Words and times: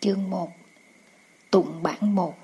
Chương 0.00 0.30
1 0.30 0.52
Tụng 1.50 1.82
bản 1.82 2.14
1 2.14 2.34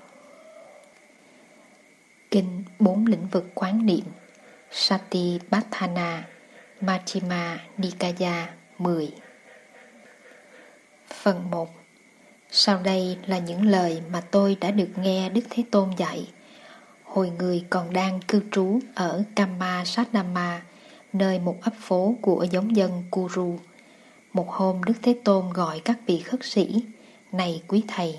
Kinh 2.31 2.63
bốn 2.79 3.05
lĩnh 3.05 3.27
vực 3.27 3.45
quán 3.53 3.85
niệm 3.85 4.05
Sati 4.71 5.39
Satipatthana 5.39 6.27
Machima 6.81 7.59
Nikaya 7.77 8.49
10 8.77 9.11
Phần 11.07 11.51
1 11.51 11.69
Sau 12.51 12.81
đây 12.83 13.17
là 13.25 13.39
những 13.39 13.65
lời 13.65 14.01
mà 14.11 14.21
tôi 14.21 14.57
đã 14.61 14.71
được 14.71 14.89
nghe 14.97 15.29
Đức 15.29 15.43
Thế 15.49 15.63
Tôn 15.71 15.89
dạy. 15.97 16.31
Hồi 17.03 17.29
người 17.29 17.65
còn 17.69 17.93
đang 17.93 18.19
cư 18.27 18.41
trú 18.51 18.79
ở 18.95 19.23
Kama 19.35 19.85
Satnama 19.85 20.61
Nơi 21.13 21.39
một 21.39 21.57
ấp 21.61 21.73
phố 21.79 22.15
của 22.21 22.45
giống 22.51 22.75
dân 22.75 23.03
Kuru, 23.11 23.59
Một 24.33 24.49
hôm 24.49 24.83
Đức 24.83 24.95
Thế 25.01 25.17
Tôn 25.23 25.53
gọi 25.53 25.81
các 25.85 25.97
vị 26.05 26.19
khất 26.19 26.39
sĩ 26.43 26.83
này 27.31 27.61
quý 27.67 27.83
thầy, 27.87 28.15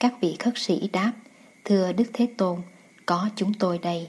Các 0.00 0.14
vị 0.20 0.36
khất 0.38 0.54
sĩ 0.56 0.88
đáp, 0.92 1.12
Thưa 1.64 1.92
Đức 1.92 2.04
Thế 2.12 2.28
Tôn, 2.36 2.60
Có 3.06 3.28
chúng 3.36 3.54
tôi 3.54 3.78
đây. 3.78 4.08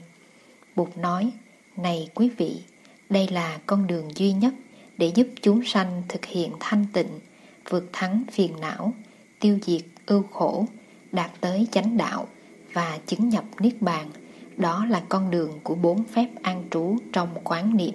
Bụt 0.76 0.88
nói, 0.96 1.30
Này 1.76 2.08
quý 2.14 2.30
vị, 2.36 2.62
Đây 3.10 3.28
là 3.28 3.58
con 3.66 3.86
đường 3.86 4.10
duy 4.16 4.32
nhất 4.32 4.54
Để 4.98 5.12
giúp 5.14 5.26
chúng 5.42 5.64
sanh 5.64 6.02
thực 6.08 6.24
hiện 6.24 6.52
thanh 6.60 6.86
tịnh, 6.92 7.20
Vượt 7.68 7.84
thắng 7.92 8.22
phiền 8.32 8.60
não, 8.60 8.92
Tiêu 9.40 9.58
diệt 9.62 9.82
ưu 10.06 10.22
khổ, 10.22 10.66
Đạt 11.12 11.30
tới 11.40 11.66
chánh 11.70 11.96
đạo 11.96 12.28
Và 12.72 12.98
chứng 13.06 13.28
nhập 13.28 13.44
Niết 13.60 13.82
Bàn. 13.82 14.10
Đó 14.56 14.86
là 14.86 15.02
con 15.08 15.30
đường 15.30 15.60
của 15.62 15.74
bốn 15.74 16.04
phép 16.04 16.28
an 16.42 16.64
trú 16.70 16.96
trong 17.12 17.28
quán 17.44 17.76
niệm. 17.76 17.94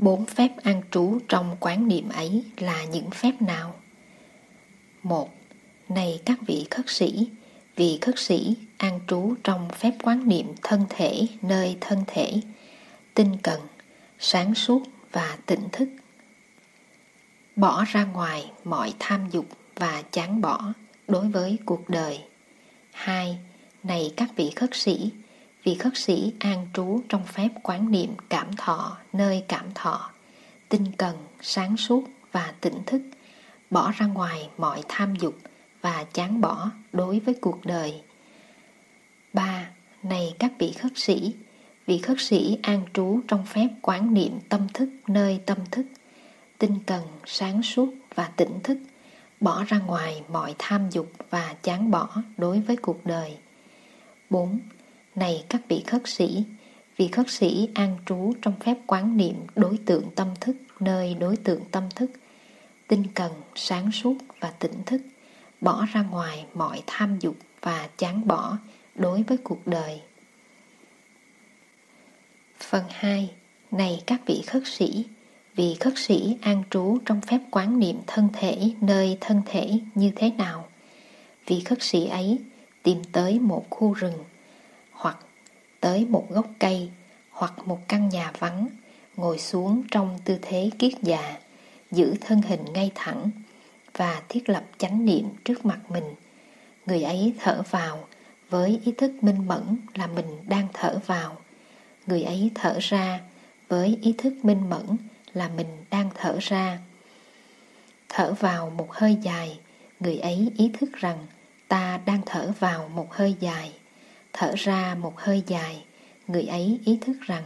Bốn 0.00 0.26
phép 0.26 0.48
an 0.62 0.82
trú 0.90 1.18
trong 1.28 1.56
quán 1.60 1.88
niệm 1.88 2.08
ấy 2.08 2.44
là 2.56 2.84
những 2.84 3.10
phép 3.10 3.32
nào? 3.42 3.74
Một, 5.02 5.30
này 5.88 6.20
các 6.24 6.38
vị 6.46 6.66
khất 6.70 6.84
sĩ, 6.88 7.28
vị 7.76 7.98
khất 8.00 8.18
sĩ 8.18 8.54
an 8.78 9.00
trú 9.06 9.34
trong 9.44 9.68
phép 9.68 9.92
quán 10.02 10.28
niệm 10.28 10.46
thân 10.62 10.84
thể 10.88 11.26
nơi 11.42 11.76
thân 11.80 12.04
thể, 12.06 12.32
tinh 13.14 13.36
cần, 13.42 13.60
sáng 14.18 14.54
suốt 14.54 14.82
và 15.12 15.38
tỉnh 15.46 15.68
thức. 15.72 15.88
Bỏ 17.56 17.84
ra 17.88 18.04
ngoài 18.04 18.50
mọi 18.64 18.94
tham 18.98 19.30
dục 19.30 19.46
và 19.76 20.02
chán 20.12 20.40
bỏ 20.40 20.72
đối 21.08 21.28
với 21.28 21.58
cuộc 21.64 21.88
đời. 21.88 22.20
Hai, 22.92 23.38
này 23.82 24.12
các 24.16 24.30
vị 24.36 24.50
khất 24.56 24.70
sĩ, 24.72 25.10
vị 25.64 25.74
khất 25.74 25.96
sĩ 25.96 26.32
an 26.38 26.66
trú 26.74 27.00
trong 27.08 27.24
phép 27.24 27.48
quán 27.62 27.90
niệm 27.90 28.14
cảm 28.28 28.56
thọ 28.56 28.96
nơi 29.12 29.44
cảm 29.48 29.66
thọ, 29.74 30.10
tinh 30.68 30.92
cần, 30.98 31.16
sáng 31.40 31.76
suốt 31.76 32.04
và 32.32 32.54
tỉnh 32.60 32.82
thức, 32.86 33.02
bỏ 33.70 33.92
ra 33.96 34.06
ngoài 34.06 34.48
mọi 34.58 34.82
tham 34.88 35.14
dục 35.14 35.34
và 35.80 36.04
chán 36.12 36.40
bỏ 36.40 36.70
đối 36.92 37.18
với 37.20 37.34
cuộc 37.34 37.64
đời. 37.64 38.02
ba 39.32 39.70
Này 40.02 40.34
các 40.38 40.52
vị 40.58 40.72
khất 40.72 40.92
sĩ, 40.94 41.34
vị 41.86 41.98
khất 41.98 42.20
sĩ 42.20 42.58
an 42.62 42.82
trú 42.94 43.20
trong 43.28 43.46
phép 43.46 43.68
quán 43.82 44.14
niệm 44.14 44.32
tâm 44.48 44.66
thức 44.74 44.88
nơi 45.06 45.40
tâm 45.46 45.58
thức, 45.70 45.86
tinh 46.58 46.78
cần, 46.86 47.02
sáng 47.26 47.62
suốt 47.62 47.94
và 48.14 48.30
tỉnh 48.36 48.60
thức, 48.62 48.78
bỏ 49.40 49.64
ra 49.64 49.78
ngoài 49.78 50.22
mọi 50.28 50.54
tham 50.58 50.90
dục 50.90 51.12
và 51.30 51.54
chán 51.62 51.90
bỏ 51.90 52.08
đối 52.36 52.60
với 52.60 52.76
cuộc 52.76 53.06
đời. 53.06 53.36
4. 54.30 54.58
Này 55.14 55.44
các 55.48 55.60
vị 55.68 55.84
khất 55.86 56.02
sĩ, 56.04 56.44
vị 56.96 57.08
khất 57.08 57.30
sĩ 57.30 57.68
an 57.74 57.96
trú 58.06 58.32
trong 58.42 58.54
phép 58.60 58.76
quán 58.86 59.16
niệm 59.16 59.34
đối 59.56 59.78
tượng 59.86 60.10
tâm 60.14 60.28
thức 60.40 60.56
nơi 60.80 61.14
đối 61.14 61.36
tượng 61.36 61.60
tâm 61.70 61.88
thức, 61.94 62.10
tinh 62.88 63.04
cần, 63.14 63.32
sáng 63.54 63.92
suốt 63.92 64.14
và 64.40 64.50
tỉnh 64.50 64.82
thức, 64.86 65.02
bỏ 65.60 65.86
ra 65.92 66.02
ngoài 66.02 66.46
mọi 66.54 66.82
tham 66.86 67.18
dục 67.18 67.36
và 67.60 67.88
chán 67.98 68.26
bỏ 68.26 68.58
đối 68.94 69.22
với 69.22 69.38
cuộc 69.44 69.66
đời. 69.66 70.00
Phần 72.58 72.84
2. 72.88 73.30
Này 73.70 74.02
các 74.06 74.20
vị 74.26 74.42
khất 74.46 74.62
sĩ, 74.66 75.04
vị 75.56 75.76
khất 75.80 75.92
sĩ 75.96 76.36
an 76.42 76.62
trú 76.70 76.98
trong 77.04 77.20
phép 77.20 77.38
quán 77.50 77.78
niệm 77.78 77.96
thân 78.06 78.28
thể 78.32 78.70
nơi 78.80 79.18
thân 79.20 79.42
thể 79.46 79.78
như 79.94 80.12
thế 80.16 80.30
nào? 80.30 80.68
Vị 81.46 81.60
khất 81.60 81.82
sĩ 81.82 82.06
ấy 82.06 82.38
tìm 82.82 83.02
tới 83.12 83.38
một 83.38 83.66
khu 83.70 83.92
rừng 83.92 84.18
hoặc 85.00 85.16
tới 85.80 86.06
một 86.10 86.26
gốc 86.30 86.46
cây 86.58 86.90
hoặc 87.30 87.52
một 87.64 87.78
căn 87.88 88.08
nhà 88.08 88.32
vắng, 88.38 88.68
ngồi 89.16 89.38
xuống 89.38 89.82
trong 89.90 90.18
tư 90.24 90.38
thế 90.42 90.70
kiết 90.78 90.92
già, 91.02 91.38
giữ 91.90 92.14
thân 92.20 92.42
hình 92.42 92.64
ngay 92.72 92.90
thẳng 92.94 93.30
và 93.96 94.22
thiết 94.28 94.48
lập 94.48 94.64
chánh 94.78 95.04
niệm 95.04 95.28
trước 95.44 95.64
mặt 95.66 95.78
mình. 95.90 96.14
Người 96.86 97.02
ấy 97.02 97.32
thở 97.38 97.62
vào 97.70 98.08
với 98.50 98.80
ý 98.84 98.92
thức 98.92 99.12
minh 99.24 99.46
mẫn 99.48 99.76
là 99.94 100.06
mình 100.06 100.38
đang 100.48 100.66
thở 100.72 100.98
vào. 101.06 101.36
Người 102.06 102.22
ấy 102.22 102.50
thở 102.54 102.78
ra 102.80 103.20
với 103.68 103.98
ý 104.02 104.14
thức 104.18 104.34
minh 104.42 104.70
mẫn 104.70 104.86
là 105.32 105.48
mình 105.48 105.84
đang 105.90 106.10
thở 106.14 106.38
ra. 106.40 106.78
Thở 108.08 108.32
vào 108.32 108.70
một 108.70 108.92
hơi 108.92 109.16
dài, 109.22 109.58
người 110.00 110.18
ấy 110.18 110.52
ý 110.56 110.70
thức 110.78 110.90
rằng 110.92 111.26
ta 111.68 112.00
đang 112.04 112.20
thở 112.26 112.52
vào 112.58 112.88
một 112.88 113.14
hơi 113.14 113.36
dài 113.40 113.79
thở 114.32 114.54
ra 114.56 114.94
một 114.94 115.18
hơi 115.18 115.42
dài. 115.46 115.84
Người 116.26 116.42
ấy 116.42 116.80
ý 116.84 116.98
thức 117.00 117.16
rằng, 117.20 117.44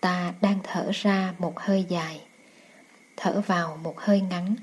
ta 0.00 0.32
đang 0.40 0.58
thở 0.62 0.90
ra 0.94 1.34
một 1.38 1.60
hơi 1.60 1.84
dài. 1.88 2.20
Thở 3.16 3.40
vào 3.46 3.78
một 3.82 4.00
hơi 4.00 4.20
ngắn. 4.20 4.54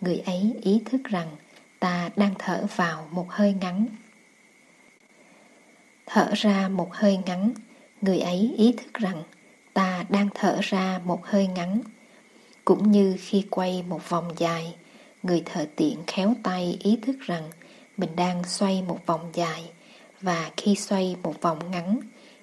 Người 0.00 0.18
ấy 0.18 0.54
ý 0.62 0.82
thức 0.84 1.00
rằng, 1.04 1.36
ta 1.78 2.10
đang 2.16 2.34
thở 2.38 2.66
vào 2.76 3.08
một 3.10 3.30
hơi 3.30 3.54
ngắn. 3.60 3.86
Thở 6.06 6.30
ra 6.34 6.68
một 6.68 6.94
hơi 6.94 7.18
ngắn. 7.26 7.52
Người 8.00 8.18
ấy 8.18 8.54
ý 8.56 8.72
thức 8.72 8.94
rằng, 8.94 9.22
ta 9.72 10.04
đang 10.08 10.28
thở 10.34 10.58
ra 10.62 11.00
một 11.04 11.26
hơi 11.26 11.46
ngắn. 11.46 11.80
Cũng 12.64 12.90
như 12.90 13.16
khi 13.20 13.46
quay 13.50 13.82
một 13.82 14.08
vòng 14.08 14.32
dài, 14.36 14.74
người 15.22 15.42
thợ 15.44 15.66
tiện 15.76 15.98
khéo 16.06 16.34
tay 16.42 16.78
ý 16.82 16.98
thức 17.02 17.16
rằng 17.20 17.50
mình 17.96 18.16
đang 18.16 18.44
xoay 18.44 18.82
một 18.82 19.06
vòng 19.06 19.30
dài 19.32 19.70
và 20.24 20.50
khi 20.56 20.74
xoay 20.74 21.16
một 21.22 21.40
vòng 21.40 21.70
ngắn, 21.70 22.00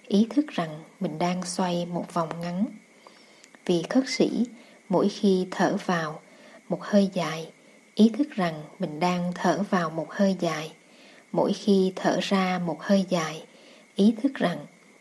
ý 0.08 0.28
thức 0.30 0.46
rằng 0.48 0.84
mình 1.00 1.20
đang 1.20 1.44
xoay 1.44 1.86
một 1.86 2.14
vòng 2.14 2.42
ngắn. 2.42 2.66
Vì 3.66 3.84
khất 3.90 4.04
sĩ, 4.08 4.46
mỗi 4.90 5.10
khi 5.10 5.48
thở 5.52 5.78
vào 5.86 6.22
một 6.70 6.84
hơi 6.84 7.10
dài, 7.14 7.52
ý 7.96 8.12
thức 8.18 8.28
rằng 8.36 8.64
mình 8.80 9.00
đang 9.00 9.32
thở 9.36 9.64
vào 9.70 9.90
một 9.90 10.08
hơi 10.10 10.36
dài. 10.40 10.72
Mỗi 11.32 11.54
khi 11.54 11.94
thở 11.96 12.20
ra 12.22 12.60
một 12.66 12.78
hơi 12.82 13.06
dài, 13.10 13.44
ý 13.96 14.16
thức 14.24 14.34
rằng 14.36 14.58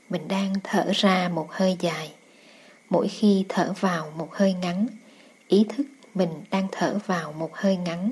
mình 0.08 0.28
đang 0.28 0.54
thở 0.64 0.90
ra 0.94 1.28
một 1.28 1.46
hơi 1.50 1.76
dài. 1.80 2.12
Mỗi 2.90 3.08
khi 3.08 3.44
thở 3.48 3.72
vào 3.80 4.12
một 4.16 4.34
hơi 4.34 4.52
ngắn, 4.52 4.86
ý 5.48 5.66
thức 5.68 5.86
mình 6.14 6.30
đang 6.50 6.68
thở 6.72 6.98
vào 7.06 7.32
một 7.32 7.50
hơi 7.54 7.76
ngắn. 7.76 8.10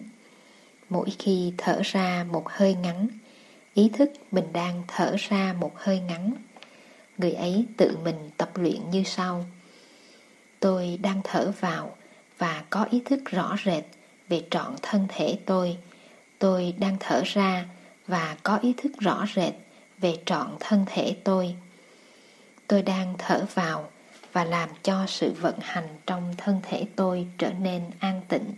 Mỗi 0.89 1.09
khi 1.19 1.53
thở 1.59 1.81
ra 1.85 2.27
một 2.31 2.49
hơi 2.49 2.75
ngắn 2.75 3.09
ý 3.79 3.89
thức 3.89 4.13
mình 4.31 4.53
đang 4.53 4.83
thở 4.89 5.17
ra 5.19 5.55
một 5.61 5.73
hơi 5.77 6.01
ngắn. 6.01 6.33
Người 7.19 7.33
ấy 7.33 7.67
tự 7.77 7.97
mình 8.05 8.31
tập 8.37 8.51
luyện 8.55 8.91
như 8.91 9.03
sau. 9.07 9.45
Tôi 10.61 10.99
đang 11.03 11.21
thở 11.25 11.53
vào 11.61 11.97
và 12.39 12.65
có 12.71 12.87
ý 12.91 13.03
thức 13.05 13.21
rõ 13.25 13.57
rệt 13.65 13.85
về 14.29 14.43
trọn 14.51 14.75
thân 14.83 15.07
thể 15.09 15.39
tôi. 15.47 15.77
Tôi 16.39 16.75
đang 16.79 16.97
thở 17.01 17.23
ra 17.25 17.67
và 18.07 18.37
có 18.43 18.59
ý 18.63 18.75
thức 18.77 18.93
rõ 18.99 19.27
rệt 19.35 19.55
về 19.99 20.17
trọn 20.27 20.57
thân 20.61 20.85
thể 20.87 21.17
tôi. 21.25 21.55
Tôi 22.67 22.83
đang 22.83 23.15
thở 23.19 23.47
vào 23.55 23.91
và 24.33 24.45
làm 24.45 24.69
cho 24.83 25.07
sự 25.07 25.33
vận 25.41 25.55
hành 25.61 25.89
trong 26.07 26.35
thân 26.37 26.61
thể 26.63 26.87
tôi 26.97 27.27
trở 27.39 27.51
nên 27.53 27.83
an 27.99 28.21
tịnh. 28.29 28.55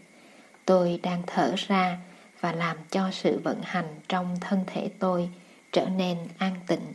Tôi 0.64 1.00
đang 1.02 1.22
thở 1.26 1.54
ra 1.56 1.98
và 2.40 2.52
làm 2.52 2.76
cho 2.90 3.10
sự 3.12 3.40
vận 3.44 3.60
hành 3.62 4.00
trong 4.08 4.36
thân 4.40 4.64
thể 4.66 4.90
tôi 4.98 5.28
trở 5.72 5.86
nên 5.88 6.18
an 6.38 6.54
tịnh. 6.66 6.92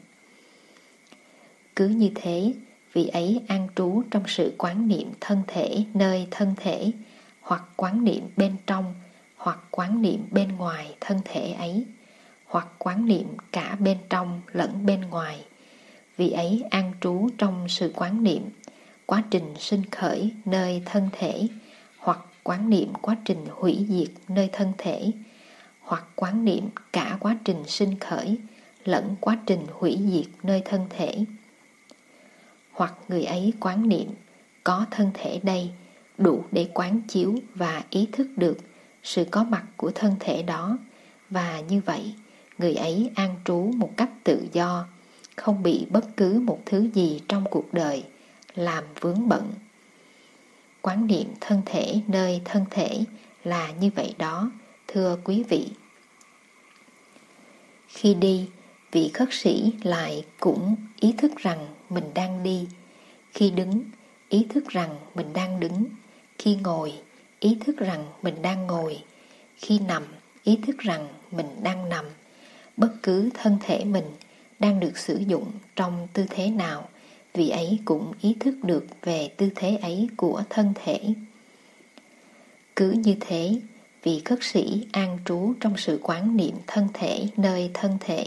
Cứ 1.76 1.88
như 1.88 2.10
thế, 2.16 2.54
vị 2.94 3.08
ấy 3.08 3.42
an 3.48 3.68
trú 3.76 4.04
trong 4.12 4.24
sự 4.28 4.54
quán 4.58 4.88
niệm 4.88 5.12
thân 5.22 5.42
thể 5.48 5.84
nơi 5.94 6.28
thân 6.32 6.54
thể, 6.58 6.92
hoặc 7.42 7.64
quán 7.76 8.04
niệm 8.04 8.30
bên 8.38 8.56
trong, 8.68 8.96
hoặc 9.38 9.60
quán 9.72 10.02
niệm 10.02 10.28
bên 10.32 10.56
ngoài 10.56 10.96
thân 11.00 11.20
thể 11.26 11.52
ấy, 11.52 11.86
hoặc 12.46 12.68
quán 12.78 13.06
niệm 13.06 13.28
cả 13.52 13.76
bên 13.80 13.98
trong 14.10 14.42
lẫn 14.54 14.86
bên 14.86 15.02
ngoài. 15.02 15.46
Vị 16.18 16.30
ấy 16.32 16.64
an 16.70 16.94
trú 17.02 17.30
trong 17.38 17.70
sự 17.70 17.92
quán 17.96 18.24
niệm, 18.24 18.44
quá 19.06 19.24
trình 19.30 19.54
sinh 19.60 19.90
khởi 19.92 20.32
nơi 20.46 20.82
thân 20.86 21.10
thể, 21.12 21.48
hoặc 21.98 22.20
quán 22.44 22.70
niệm 22.70 22.94
quá 23.02 23.18
trình 23.26 23.46
hủy 23.50 23.86
diệt 23.90 24.12
nơi 24.28 24.50
thân 24.52 24.74
thể 24.78 25.12
hoặc 25.86 26.06
quán 26.16 26.46
niệm 26.46 26.70
cả 26.94 27.18
quá 27.20 27.38
trình 27.44 27.64
sinh 27.68 28.00
khởi, 28.00 28.38
lẫn 28.86 29.16
quá 29.20 29.38
trình 29.46 29.66
hủy 29.74 30.00
diệt 30.12 30.26
nơi 30.44 30.62
thân 30.66 30.86
thể. 30.90 31.26
Hoặc 32.72 32.94
người 33.08 33.24
ấy 33.24 33.54
quán 33.60 33.90
niệm, 33.90 34.10
có 34.64 34.86
thân 34.92 35.12
thể 35.14 35.40
đây, 35.44 35.72
đủ 36.18 36.44
để 36.52 36.70
quán 36.74 37.02
chiếu 37.08 37.36
và 37.56 37.84
ý 37.90 38.08
thức 38.12 38.28
được 38.36 38.58
sự 39.04 39.26
có 39.32 39.44
mặt 39.44 39.64
của 39.78 39.92
thân 39.96 40.16
thể 40.20 40.44
đó. 40.44 40.78
Và 41.30 41.62
như 41.70 41.82
vậy, 41.86 42.14
người 42.58 42.76
ấy 42.76 43.12
an 43.16 43.36
trú 43.46 43.72
một 43.76 43.92
cách 43.98 44.10
tự 44.24 44.48
do, 44.54 44.86
không 45.36 45.64
bị 45.64 45.86
bất 45.90 46.18
cứ 46.18 46.40
một 46.40 46.60
thứ 46.66 46.90
gì 46.94 47.22
trong 47.28 47.44
cuộc 47.52 47.74
đời 47.74 48.04
làm 48.56 48.84
vướng 49.00 49.30
bận. 49.30 49.54
Quán 50.82 51.08
niệm 51.08 51.28
thân 51.42 51.62
thể 51.66 52.02
nơi 52.08 52.42
thân 52.46 52.66
thể 52.70 53.04
là 53.44 53.72
như 53.72 53.90
vậy 53.96 54.16
đó 54.18 54.52
thưa 54.96 55.18
quý 55.24 55.44
vị. 55.50 55.68
Khi 57.88 58.14
đi, 58.14 58.50
vị 58.92 59.12
khất 59.14 59.28
sĩ 59.32 59.72
lại 59.84 60.26
cũng 60.40 60.76
ý 61.00 61.14
thức 61.18 61.32
rằng 61.38 61.68
mình 61.90 62.04
đang 62.14 62.44
đi. 62.44 62.68
Khi 63.34 63.52
đứng, 63.52 63.84
ý 64.30 64.46
thức 64.50 64.70
rằng 64.70 64.96
mình 65.16 65.34
đang 65.34 65.60
đứng. 65.60 65.86
Khi 66.38 66.56
ngồi, 66.56 66.94
ý 67.40 67.58
thức 67.66 67.78
rằng 67.78 68.06
mình 68.22 68.42
đang 68.42 68.68
ngồi. 68.68 69.04
Khi 69.58 69.80
nằm, 69.80 70.04
ý 70.44 70.60
thức 70.68 70.78
rằng 70.78 71.08
mình 71.32 71.50
đang 71.64 71.90
nằm. 71.90 72.06
Bất 72.78 72.92
cứ 73.04 73.30
thân 73.34 73.58
thể 73.62 73.86
mình 73.86 74.06
đang 74.60 74.80
được 74.80 74.98
sử 74.98 75.18
dụng 75.28 75.52
trong 75.76 76.08
tư 76.14 76.26
thế 76.30 76.50
nào, 76.50 76.90
vị 77.34 77.50
ấy 77.50 77.80
cũng 77.86 78.14
ý 78.22 78.36
thức 78.40 78.56
được 78.64 78.86
về 79.02 79.30
tư 79.38 79.50
thế 79.56 79.78
ấy 79.82 80.10
của 80.18 80.44
thân 80.50 80.74
thể. 80.84 81.00
Cứ 82.76 82.92
như 82.92 83.16
thế 83.20 83.60
vì 84.06 84.22
khất 84.26 84.40
sĩ 84.42 84.88
an 84.92 85.18
trú 85.26 85.54
trong 85.60 85.78
sự 85.78 86.00
quán 86.04 86.38
niệm 86.38 86.56
thân 86.68 86.88
thể 86.94 87.28
nơi 87.38 87.72
thân 87.74 87.98
thể, 88.00 88.26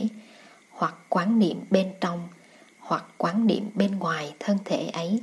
hoặc 0.70 0.94
quán 1.08 1.38
niệm 1.38 1.60
bên 1.70 1.92
trong, 2.00 2.28
hoặc 2.78 3.04
quán 3.18 3.46
niệm 3.46 3.70
bên 3.74 3.98
ngoài 3.98 4.34
thân 4.38 4.58
thể 4.64 4.88
ấy, 4.88 5.20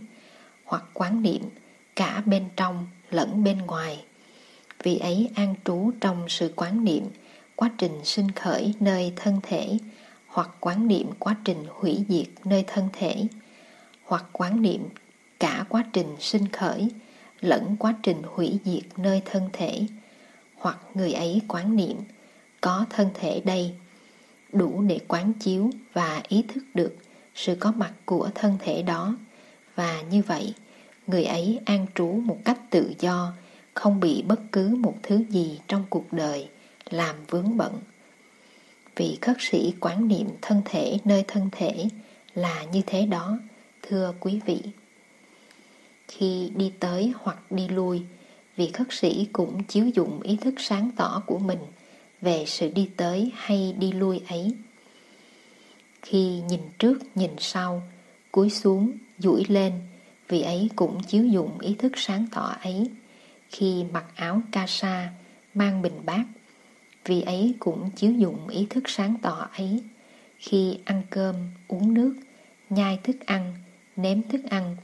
hoặc 0.63 0.83
quán 0.93 1.21
niệm 1.21 1.41
cả 1.95 2.23
bên 2.25 2.45
trong 2.55 2.87
lẫn 3.11 3.43
bên 3.43 3.57
ngoài. 3.57 4.03
Vì 4.83 4.97
ấy 4.97 5.29
an 5.35 5.55
trú 5.65 5.91
trong 6.01 6.29
sự 6.29 6.53
quán 6.55 6.83
niệm 6.83 7.03
quá 7.55 7.71
trình 7.77 7.99
sinh 8.03 8.31
khởi 8.31 8.73
nơi 8.79 9.13
thân 9.15 9.39
thể, 9.43 9.77
hoặc 10.27 10.49
quán 10.59 10.87
niệm 10.87 11.11
quá 11.19 11.35
trình 11.43 11.65
hủy 11.69 12.05
diệt 12.09 12.27
nơi 12.45 12.63
thân 12.67 12.89
thể, 12.93 13.27
hoặc 14.03 14.25
quán 14.31 14.61
niệm 14.61 14.89
cả 15.39 15.65
quá 15.69 15.83
trình 15.93 16.15
sinh 16.19 16.47
khởi 16.47 16.89
lẫn 17.41 17.75
quá 17.79 17.95
trình 18.03 18.21
hủy 18.23 18.59
diệt 18.65 18.83
nơi 18.97 19.21
thân 19.25 19.49
thể 19.53 19.87
hoặc 20.57 20.77
người 20.93 21.13
ấy 21.13 21.41
quán 21.47 21.75
niệm, 21.75 21.97
có 22.61 22.85
thân 22.89 23.09
thể 23.13 23.41
đây, 23.45 23.73
đủ 24.53 24.81
để 24.81 24.99
quán 25.07 25.33
chiếu 25.33 25.69
và 25.93 26.23
ý 26.27 26.45
thức 26.53 26.63
được 26.73 26.95
sự 27.35 27.55
có 27.59 27.71
mặt 27.71 27.93
của 28.05 28.29
thân 28.35 28.57
thể 28.59 28.81
đó. 28.81 29.15
Và 29.75 30.01
như 30.01 30.21
vậy, 30.27 30.53
người 31.07 31.23
ấy 31.23 31.59
an 31.65 31.85
trú 31.95 32.07
một 32.07 32.37
cách 32.45 32.59
tự 32.69 32.93
do, 32.99 33.33
không 33.73 33.99
bị 33.99 34.21
bất 34.27 34.39
cứ 34.51 34.75
một 34.75 34.95
thứ 35.03 35.23
gì 35.29 35.59
trong 35.67 35.83
cuộc 35.89 36.13
đời 36.13 36.49
làm 36.89 37.15
vướng 37.29 37.57
bận. 37.57 37.79
Vị 38.95 39.17
khất 39.21 39.37
sĩ 39.39 39.73
quán 39.79 40.07
niệm 40.07 40.27
thân 40.41 40.61
thể 40.65 40.97
nơi 41.05 41.23
thân 41.27 41.49
thể 41.51 41.87
là 42.33 42.63
như 42.63 42.81
thế 42.85 43.05
đó, 43.05 43.37
thưa 43.81 44.13
quý 44.19 44.39
vị. 44.45 44.61
Khi 46.07 46.51
đi 46.55 46.71
tới 46.79 47.13
hoặc 47.19 47.51
đi 47.51 47.67
lui 47.67 48.01
vị 48.57 48.69
khất 48.73 48.87
sĩ 48.89 49.27
cũng 49.33 49.63
chiếu 49.63 49.87
dụng 49.87 50.21
ý 50.21 50.37
thức 50.41 50.53
sáng 50.57 50.91
tỏ 50.95 51.23
của 51.25 51.39
mình 51.39 51.59
về 52.21 52.43
sự 52.47 52.71
đi 52.71 52.89
tới 52.97 53.31
hay 53.35 53.75
đi 53.79 53.91
lui 53.91 54.21
ấy. 54.29 54.51
Khi 56.01 56.41
nhìn 56.49 56.61
trước, 56.79 56.97
nhìn 57.15 57.31
sau, 57.37 57.83
cúi 58.31 58.49
xuống, 58.49 58.91
duỗi 59.17 59.43
lên, 59.47 59.73
vị 60.27 60.41
ấy 60.41 60.69
cũng 60.75 61.03
chiếu 61.03 61.25
dụng 61.25 61.59
ý 61.59 61.75
thức 61.75 61.91
sáng 61.95 62.25
tỏ 62.31 62.55
ấy. 62.61 62.91
Khi 63.49 63.83
mặc 63.93 64.05
áo 64.15 64.41
ca 64.51 64.67
sa 64.67 65.13
mang 65.53 65.81
bình 65.81 66.05
bát, 66.05 66.23
vị 67.05 67.21
ấy 67.21 67.55
cũng 67.59 67.89
chiếu 67.91 68.11
dụng 68.11 68.47
ý 68.47 68.67
thức 68.69 68.83
sáng 68.89 69.15
tỏ 69.21 69.47
ấy. 69.57 69.83
Khi 70.37 70.77
ăn 70.85 71.01
cơm, 71.09 71.35
uống 71.67 71.93
nước, 71.93 72.15
nhai 72.69 72.99
thức 73.03 73.15
ăn, 73.25 73.53
nếm 73.95 74.21
thức 74.21 74.41
ăn, 74.49 74.75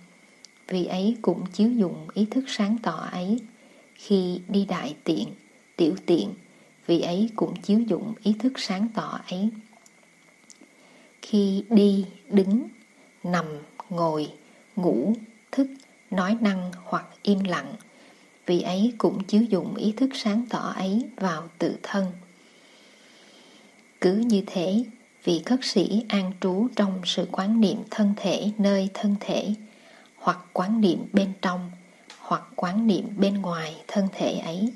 vị 0.68 0.86
ấy 0.86 1.18
cũng 1.22 1.46
chiếu 1.54 1.72
dụng 1.72 2.08
ý 2.14 2.26
thức 2.26 2.44
sáng 2.48 2.78
tỏ 2.84 3.10
ấy 3.12 3.40
khi 4.06 4.42
đi 4.48 4.66
đại 4.66 4.96
tiện, 5.04 5.28
tiểu 5.76 5.96
tiện 6.06 6.34
vị 6.88 7.02
ấy 7.02 7.30
cũng 7.36 7.62
chiếu 7.62 7.80
dụng 7.80 8.14
ý 8.24 8.34
thức 8.40 8.54
sáng 8.60 8.88
tỏ 8.94 9.20
ấy. 9.30 9.50
Khi 11.22 11.64
đi, 11.70 12.06
đứng, 12.30 12.68
nằm, 13.24 13.46
ngồi, 13.90 14.32
ngủ, 14.76 15.14
thức, 15.52 15.68
nói 16.12 16.38
năng 16.42 16.72
hoặc 16.84 17.06
im 17.24 17.44
lặng 17.44 17.76
vị 18.46 18.62
ấy 18.62 18.94
cũng 18.98 19.24
chiếu 19.24 19.42
dụng 19.42 19.76
ý 19.76 19.92
thức 19.98 20.10
sáng 20.14 20.46
tỏ 20.50 20.74
ấy 20.76 21.10
vào 21.16 21.50
tự 21.58 21.76
thân. 21.84 22.06
Cứ 24.02 24.14
như 24.14 24.44
thế, 24.46 24.84
vị 25.24 25.42
khất 25.46 25.60
sĩ 25.64 26.04
an 26.08 26.32
trú 26.42 26.68
trong 26.76 27.02
sự 27.06 27.28
quán 27.32 27.62
niệm 27.62 27.78
thân 27.92 28.14
thể 28.18 28.52
nơi 28.58 28.90
thân 28.94 29.16
thể 29.20 29.54
hoặc 30.16 30.40
quán 30.54 30.82
niệm 30.82 31.06
bên 31.14 31.34
trong 31.42 31.72
hoặc 32.32 32.44
quán 32.56 32.88
niệm 32.88 33.06
bên 33.18 33.34
ngoài 33.42 33.76
thân 33.88 34.08
thể 34.14 34.40
ấy, 34.40 34.74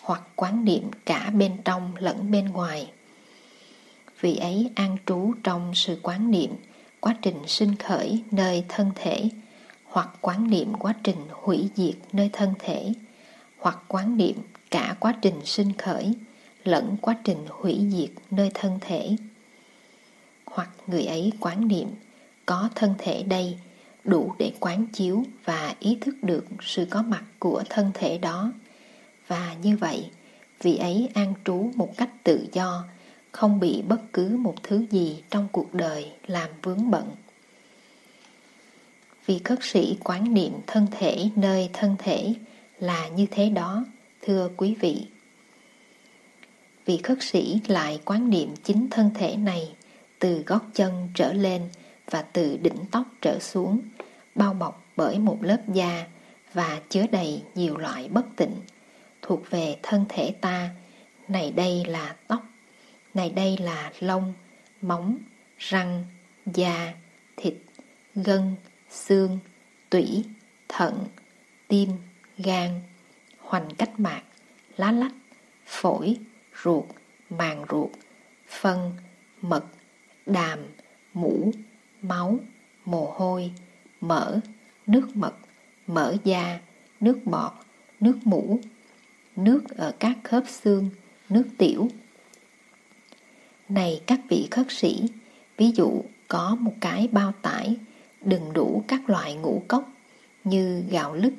hoặc 0.00 0.22
quán 0.36 0.64
niệm 0.64 0.90
cả 1.06 1.30
bên 1.30 1.56
trong 1.64 1.92
lẫn 1.96 2.30
bên 2.30 2.44
ngoài. 2.44 2.90
Vị 4.20 4.36
ấy 4.36 4.70
an 4.74 4.96
trú 5.06 5.32
trong 5.42 5.74
sự 5.74 5.98
quán 6.02 6.30
niệm, 6.30 6.50
quá 7.00 7.14
trình 7.22 7.36
sinh 7.46 7.76
khởi 7.76 8.22
nơi 8.30 8.64
thân 8.68 8.90
thể, 8.94 9.28
hoặc 9.84 10.08
quán 10.20 10.50
niệm 10.50 10.74
quá 10.74 10.94
trình 11.02 11.16
hủy 11.30 11.68
diệt 11.74 11.94
nơi 12.12 12.30
thân 12.32 12.54
thể, 12.58 12.92
hoặc 13.58 13.78
quán 13.88 14.16
niệm 14.16 14.36
cả 14.70 14.96
quá 15.00 15.14
trình 15.22 15.40
sinh 15.44 15.72
khởi 15.72 16.14
lẫn 16.64 16.96
quá 17.00 17.16
trình 17.24 17.46
hủy 17.48 17.80
diệt 17.90 18.10
nơi 18.30 18.50
thân 18.54 18.78
thể. 18.80 19.16
Hoặc 20.44 20.70
người 20.86 21.06
ấy 21.06 21.32
quán 21.40 21.68
niệm, 21.68 21.88
có 22.46 22.68
thân 22.74 22.94
thể 22.98 23.22
đây 23.22 23.58
đủ 24.08 24.34
để 24.38 24.52
quán 24.60 24.86
chiếu 24.92 25.24
và 25.44 25.74
ý 25.80 25.98
thức 26.00 26.14
được 26.22 26.44
sự 26.62 26.86
có 26.90 27.02
mặt 27.02 27.24
của 27.38 27.62
thân 27.68 27.90
thể 27.94 28.18
đó. 28.18 28.52
Và 29.26 29.54
như 29.62 29.76
vậy, 29.76 30.10
vị 30.62 30.76
ấy 30.76 31.08
an 31.14 31.34
trú 31.44 31.70
một 31.74 31.96
cách 31.96 32.10
tự 32.24 32.46
do, 32.52 32.84
không 33.32 33.60
bị 33.60 33.82
bất 33.88 34.12
cứ 34.12 34.28
một 34.28 34.54
thứ 34.62 34.86
gì 34.90 35.22
trong 35.30 35.48
cuộc 35.52 35.74
đời 35.74 36.12
làm 36.26 36.50
vướng 36.62 36.90
bận. 36.90 37.10
Vì 39.26 39.38
khất 39.44 39.58
sĩ 39.62 39.96
quán 40.04 40.34
niệm 40.34 40.52
thân 40.66 40.86
thể 40.90 41.28
nơi 41.36 41.70
thân 41.72 41.96
thể 41.98 42.34
là 42.80 43.08
như 43.08 43.26
thế 43.30 43.48
đó, 43.48 43.84
thưa 44.22 44.50
quý 44.56 44.74
vị. 44.80 45.06
Vị 46.86 47.00
khất 47.02 47.18
sĩ 47.20 47.60
lại 47.66 48.00
quán 48.04 48.30
niệm 48.30 48.48
chính 48.64 48.90
thân 48.90 49.10
thể 49.14 49.36
này 49.36 49.74
từ 50.18 50.42
gót 50.46 50.60
chân 50.74 51.08
trở 51.14 51.32
lên 51.32 51.62
và 52.10 52.22
từ 52.22 52.56
đỉnh 52.62 52.84
tóc 52.90 53.06
trở 53.20 53.38
xuống, 53.38 53.80
bao 54.34 54.54
bọc 54.54 54.84
bởi 54.96 55.18
một 55.18 55.38
lớp 55.40 55.60
da 55.72 56.06
và 56.52 56.80
chứa 56.88 57.06
đầy 57.12 57.42
nhiều 57.54 57.76
loại 57.76 58.08
bất 58.08 58.26
tịnh, 58.36 58.56
thuộc 59.22 59.50
về 59.50 59.76
thân 59.82 60.04
thể 60.08 60.34
ta. 60.40 60.70
Này 61.28 61.50
đây 61.50 61.84
là 61.84 62.16
tóc, 62.26 62.42
này 63.14 63.30
đây 63.30 63.56
là 63.60 63.92
lông, 64.00 64.32
móng, 64.82 65.18
răng, 65.58 66.04
da, 66.46 66.94
thịt, 67.36 67.54
gân, 68.14 68.54
xương, 68.90 69.38
tủy, 69.90 70.24
thận, 70.68 71.04
tim, 71.68 71.90
gan, 72.38 72.80
hoành 73.38 73.74
cách 73.78 74.00
mạc, 74.00 74.22
lá 74.76 74.92
lách, 74.92 75.12
phổi, 75.66 76.16
ruột, 76.64 76.84
màng 77.30 77.64
ruột, 77.70 77.90
phân, 78.48 78.92
mật, 79.40 79.64
đàm, 80.26 80.58
mũ 81.14 81.52
máu, 82.02 82.38
mồ 82.84 83.14
hôi, 83.16 83.52
mỡ, 84.00 84.40
nước 84.86 85.16
mật, 85.16 85.34
mỡ 85.86 86.16
da, 86.24 86.58
nước 87.00 87.18
bọt, 87.24 87.52
nước 88.00 88.18
mũ, 88.24 88.60
nước 89.36 89.62
ở 89.76 89.94
các 89.98 90.16
khớp 90.24 90.44
xương, 90.48 90.90
nước 91.28 91.44
tiểu. 91.58 91.88
Này 93.68 94.00
các 94.06 94.20
vị 94.28 94.48
khất 94.50 94.66
sĩ, 94.70 95.02
ví 95.56 95.72
dụ 95.74 96.02
có 96.28 96.56
một 96.60 96.74
cái 96.80 97.08
bao 97.12 97.32
tải 97.42 97.76
đừng 98.20 98.52
đủ 98.52 98.84
các 98.88 99.10
loại 99.10 99.34
ngũ 99.34 99.62
cốc 99.68 99.88
như 100.44 100.84
gạo 100.90 101.14
lứt, 101.14 101.32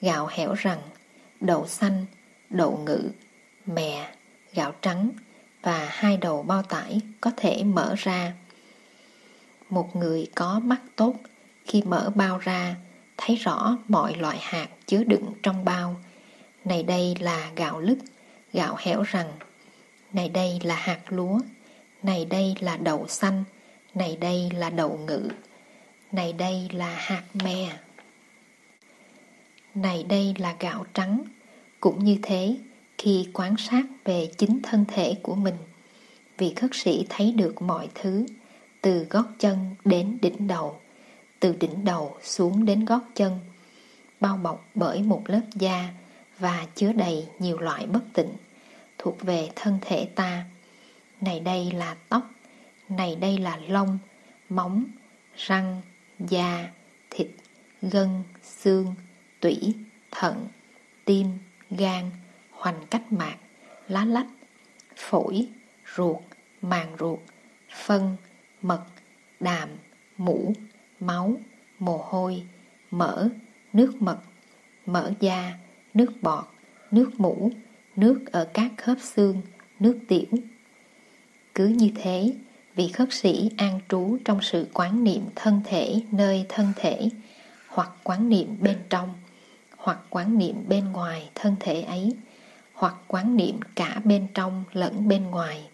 gạo 0.00 0.28
hẻo 0.30 0.54
rằng 0.54 0.78
đậu 1.40 1.66
xanh, 1.66 2.06
đậu 2.50 2.76
ngự, 2.76 3.10
mè, 3.66 4.12
gạo 4.54 4.72
trắng 4.82 5.10
và 5.62 5.88
hai 5.90 6.16
đầu 6.16 6.42
bao 6.42 6.62
tải 6.62 7.00
có 7.20 7.30
thể 7.36 7.64
mở 7.64 7.94
ra 7.98 8.32
một 9.70 9.96
người 9.96 10.26
có 10.34 10.60
mắt 10.64 10.80
tốt 10.96 11.14
khi 11.64 11.82
mở 11.82 12.10
bao 12.14 12.38
ra 12.38 12.76
thấy 13.16 13.36
rõ 13.36 13.78
mọi 13.88 14.16
loại 14.16 14.38
hạt 14.40 14.68
chứa 14.86 15.04
đựng 15.04 15.32
trong 15.42 15.64
bao. 15.64 15.96
Này 16.64 16.82
đây 16.82 17.14
là 17.20 17.50
gạo 17.56 17.80
lứt 17.80 17.98
gạo 18.52 18.76
hẻo 18.78 19.02
rằng 19.02 19.32
này 20.12 20.28
đây 20.28 20.58
là 20.62 20.74
hạt 20.74 21.00
lúa. 21.08 21.40
Này 22.02 22.24
đây 22.24 22.54
là 22.60 22.76
đậu 22.76 23.08
xanh. 23.08 23.44
Này 23.94 24.16
đây 24.20 24.50
là 24.54 24.70
đậu 24.70 24.98
ngự. 25.06 25.28
Này 26.12 26.32
đây 26.32 26.68
là 26.72 26.94
hạt 26.96 27.22
me. 27.34 27.78
Này 29.74 30.04
đây 30.08 30.34
là 30.38 30.56
gạo 30.60 30.86
trắng. 30.94 31.22
Cũng 31.80 32.04
như 32.04 32.18
thế, 32.22 32.56
khi 32.98 33.28
quan 33.32 33.56
sát 33.56 33.82
về 34.04 34.28
chính 34.38 34.60
thân 34.62 34.84
thể 34.88 35.14
của 35.22 35.34
mình, 35.34 35.54
vị 36.38 36.52
khất 36.56 36.70
sĩ 36.74 37.06
thấy 37.08 37.32
được 37.32 37.62
mọi 37.62 37.88
thứ, 37.94 38.26
từ 38.86 39.06
gót 39.10 39.24
chân 39.38 39.74
đến 39.84 40.18
đỉnh 40.22 40.46
đầu, 40.46 40.80
từ 41.40 41.56
đỉnh 41.60 41.84
đầu 41.84 42.16
xuống 42.22 42.64
đến 42.64 42.84
gót 42.84 43.00
chân, 43.14 43.38
bao 44.20 44.36
bọc 44.36 44.64
bởi 44.74 45.02
một 45.02 45.22
lớp 45.26 45.40
da 45.54 45.88
và 46.38 46.66
chứa 46.74 46.92
đầy 46.92 47.28
nhiều 47.38 47.58
loại 47.58 47.86
bất 47.86 48.00
tịnh 48.12 48.32
thuộc 48.98 49.22
về 49.22 49.50
thân 49.56 49.78
thể 49.80 50.08
ta. 50.14 50.44
Này 51.20 51.40
đây 51.40 51.70
là 51.72 51.96
tóc, 52.08 52.30
này 52.88 53.16
đây 53.16 53.38
là 53.38 53.60
lông, 53.68 53.98
móng, 54.48 54.84
răng, 55.36 55.80
da, 56.18 56.68
thịt, 57.10 57.28
gân, 57.82 58.22
xương, 58.42 58.94
tủy, 59.40 59.74
thận, 60.10 60.48
tim, 61.04 61.26
gan, 61.70 62.10
hoành 62.50 62.86
cách 62.90 63.12
mạc, 63.12 63.36
lá 63.88 64.04
lách, 64.04 64.28
phổi, 64.96 65.48
ruột, 65.96 66.18
màng 66.62 66.96
ruột, 66.98 67.18
phân, 67.84 68.16
mật, 68.62 68.82
đàm, 69.40 69.68
mũ, 70.16 70.52
máu, 71.00 71.36
mồ 71.78 71.96
hôi, 72.08 72.42
mỡ, 72.90 73.28
nước 73.72 74.02
mật, 74.02 74.18
mỡ 74.86 75.12
da, 75.20 75.58
nước 75.94 76.12
bọt, 76.22 76.44
nước 76.90 77.20
mũ, 77.20 77.50
nước 77.96 78.20
ở 78.32 78.48
các 78.54 78.72
khớp 78.76 78.98
xương, 79.00 79.42
nước 79.80 79.98
tiểu. 80.08 80.26
Cứ 81.54 81.66
như 81.66 81.90
thế, 81.94 82.34
vị 82.74 82.88
khất 82.88 83.12
sĩ 83.12 83.50
an 83.56 83.80
trú 83.88 84.18
trong 84.24 84.42
sự 84.42 84.66
quán 84.72 85.04
niệm 85.04 85.22
thân 85.34 85.60
thể 85.64 86.00
nơi 86.12 86.46
thân 86.48 86.72
thể, 86.76 87.08
hoặc 87.68 87.90
quán 88.02 88.28
niệm 88.28 88.56
bên 88.60 88.78
trong, 88.90 89.14
hoặc 89.76 89.98
quán 90.10 90.38
niệm 90.38 90.56
bên 90.68 90.92
ngoài 90.92 91.30
thân 91.34 91.56
thể 91.60 91.82
ấy, 91.82 92.12
hoặc 92.72 92.94
quán 93.06 93.36
niệm 93.36 93.60
cả 93.74 94.00
bên 94.04 94.26
trong 94.34 94.64
lẫn 94.72 95.08
bên 95.08 95.22
ngoài. 95.22 95.68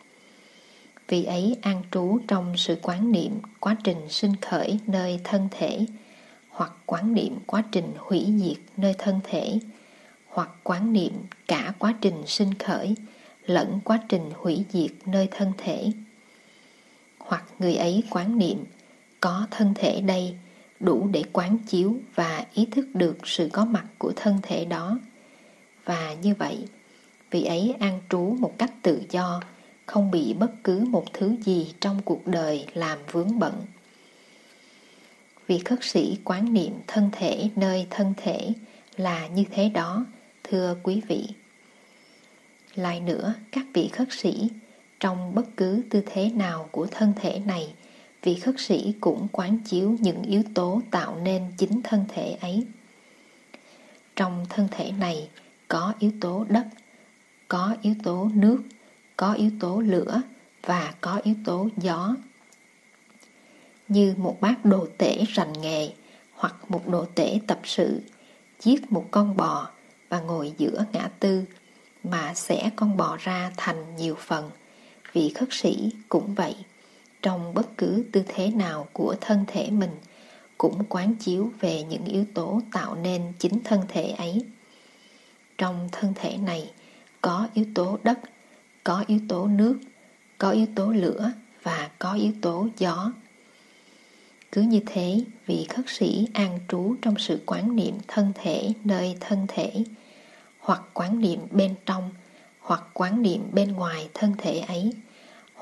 Vì 1.08 1.24
ấy 1.24 1.56
an 1.62 1.82
trú 1.90 2.18
trong 2.28 2.56
sự 2.56 2.76
quán 2.82 3.12
niệm 3.12 3.32
quá 3.60 3.76
trình 3.84 4.08
sinh 4.08 4.36
khởi 4.36 4.78
nơi 4.86 5.20
thân 5.24 5.48
thể, 5.50 5.86
hoặc 6.48 6.72
quán 6.86 7.14
niệm 7.14 7.38
quá 7.46 7.62
trình 7.72 7.92
hủy 7.98 8.26
diệt 8.36 8.58
nơi 8.76 8.94
thân 8.98 9.20
thể, 9.24 9.58
hoặc 10.28 10.50
quán 10.62 10.92
niệm 10.92 11.12
cả 11.48 11.72
quá 11.78 11.94
trình 12.00 12.26
sinh 12.26 12.54
khởi 12.54 12.94
lẫn 13.46 13.80
quá 13.84 13.98
trình 14.08 14.30
hủy 14.36 14.64
diệt 14.70 14.90
nơi 15.06 15.28
thân 15.30 15.52
thể. 15.58 15.92
Hoặc 17.18 17.44
người 17.58 17.74
ấy 17.74 18.02
quán 18.10 18.38
niệm 18.38 18.64
có 19.20 19.46
thân 19.50 19.74
thể 19.74 20.00
đây 20.00 20.36
đủ 20.80 21.08
để 21.12 21.24
quán 21.32 21.58
chiếu 21.58 21.96
và 22.14 22.46
ý 22.54 22.66
thức 22.66 22.86
được 22.94 23.18
sự 23.24 23.48
có 23.52 23.64
mặt 23.64 23.84
của 23.98 24.12
thân 24.16 24.38
thể 24.42 24.64
đó. 24.64 24.98
Và 25.84 26.14
như 26.22 26.34
vậy, 26.34 26.64
vị 27.30 27.44
ấy 27.44 27.74
an 27.80 28.00
trú 28.08 28.36
một 28.38 28.58
cách 28.58 28.72
tự 28.82 29.02
do, 29.10 29.40
không 29.86 30.10
bị 30.10 30.34
bất 30.34 30.50
cứ 30.64 30.84
một 30.84 31.04
thứ 31.12 31.36
gì 31.44 31.74
trong 31.80 32.02
cuộc 32.04 32.26
đời 32.26 32.66
làm 32.74 32.98
vướng 33.10 33.38
bận. 33.38 33.54
vì 35.46 35.58
khất 35.58 35.78
sĩ 35.82 36.18
quán 36.24 36.52
niệm 36.52 36.72
thân 36.86 37.10
thể 37.12 37.48
nơi 37.56 37.86
thân 37.90 38.14
thể 38.16 38.52
là 38.96 39.26
như 39.26 39.44
thế 39.50 39.68
đó, 39.68 40.06
thưa 40.44 40.76
quý 40.82 41.00
vị. 41.08 41.28
Lại 42.74 43.00
nữa, 43.00 43.34
các 43.52 43.66
vị 43.74 43.88
khất 43.88 44.08
sĩ, 44.10 44.48
trong 45.00 45.34
bất 45.34 45.56
cứ 45.56 45.82
tư 45.90 46.02
thế 46.06 46.30
nào 46.30 46.68
của 46.70 46.86
thân 46.86 47.12
thể 47.20 47.38
này, 47.46 47.74
vị 48.22 48.34
khất 48.34 48.54
sĩ 48.58 48.94
cũng 49.00 49.28
quán 49.32 49.58
chiếu 49.64 49.96
những 50.00 50.22
yếu 50.22 50.42
tố 50.54 50.80
tạo 50.90 51.16
nên 51.22 51.52
chính 51.58 51.82
thân 51.82 52.04
thể 52.08 52.36
ấy. 52.40 52.66
Trong 54.16 54.46
thân 54.48 54.68
thể 54.70 54.92
này 54.92 55.28
có 55.68 55.94
yếu 55.98 56.10
tố 56.20 56.46
đất, 56.48 56.66
có 57.48 57.76
yếu 57.82 57.94
tố 58.02 58.30
nước, 58.34 58.62
có 59.22 59.32
yếu 59.32 59.50
tố 59.60 59.80
lửa 59.80 60.22
và 60.62 60.94
có 61.00 61.20
yếu 61.24 61.34
tố 61.44 61.68
gió. 61.76 62.16
Như 63.88 64.14
một 64.16 64.40
bác 64.40 64.64
đồ 64.64 64.86
tể 64.98 65.24
rành 65.28 65.52
nghề 65.52 65.90
hoặc 66.34 66.54
một 66.68 66.88
đồ 66.88 67.06
tể 67.14 67.40
tập 67.46 67.60
sự, 67.64 68.00
giết 68.60 68.92
một 68.92 69.04
con 69.10 69.36
bò 69.36 69.70
và 70.08 70.20
ngồi 70.20 70.52
giữa 70.58 70.84
ngã 70.92 71.10
tư 71.20 71.44
mà 72.04 72.34
sẽ 72.34 72.70
con 72.76 72.96
bò 72.96 73.16
ra 73.20 73.52
thành 73.56 73.96
nhiều 73.96 74.14
phần. 74.14 74.50
Vị 75.12 75.32
khất 75.34 75.48
sĩ 75.50 75.90
cũng 76.08 76.34
vậy 76.34 76.54
trong 77.22 77.54
bất 77.54 77.76
cứ 77.78 78.04
tư 78.12 78.22
thế 78.28 78.50
nào 78.50 78.88
của 78.92 79.16
thân 79.20 79.44
thể 79.46 79.70
mình 79.70 79.96
cũng 80.58 80.84
quán 80.88 81.14
chiếu 81.14 81.50
về 81.60 81.82
những 81.82 82.04
yếu 82.04 82.24
tố 82.34 82.60
tạo 82.72 82.94
nên 82.94 83.32
chính 83.38 83.62
thân 83.64 83.80
thể 83.88 84.10
ấy 84.10 84.44
trong 85.58 85.88
thân 85.92 86.12
thể 86.14 86.36
này 86.36 86.72
có 87.20 87.48
yếu 87.54 87.66
tố 87.74 87.98
đất 88.02 88.18
có 88.84 89.04
yếu 89.06 89.20
tố 89.28 89.46
nước 89.46 89.78
có 90.38 90.50
yếu 90.50 90.66
tố 90.74 90.92
lửa 90.92 91.32
và 91.62 91.90
có 91.98 92.12
yếu 92.12 92.32
tố 92.42 92.68
gió 92.78 93.12
cứ 94.52 94.62
như 94.62 94.80
thế 94.86 95.24
vị 95.46 95.66
khất 95.68 95.84
sĩ 95.88 96.28
an 96.34 96.58
trú 96.68 96.94
trong 97.02 97.14
sự 97.18 97.40
quán 97.46 97.76
niệm 97.76 97.94
thân 98.08 98.32
thể 98.34 98.72
nơi 98.84 99.16
thân 99.20 99.46
thể 99.48 99.84
hoặc 100.58 100.82
quán 100.94 101.20
niệm 101.20 101.40
bên 101.50 101.74
trong 101.86 102.10
hoặc 102.60 102.82
quán 102.94 103.22
niệm 103.22 103.42
bên 103.52 103.72
ngoài 103.72 104.08
thân 104.14 104.34
thể 104.38 104.58
ấy 104.58 104.92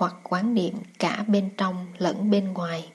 hoặc 0.01 0.15
quán 0.23 0.55
niệm 0.55 0.75
cả 0.99 1.25
bên 1.29 1.51
trong 1.57 1.87
lẫn 1.99 2.31
bên 2.31 2.53
ngoài. 2.53 2.93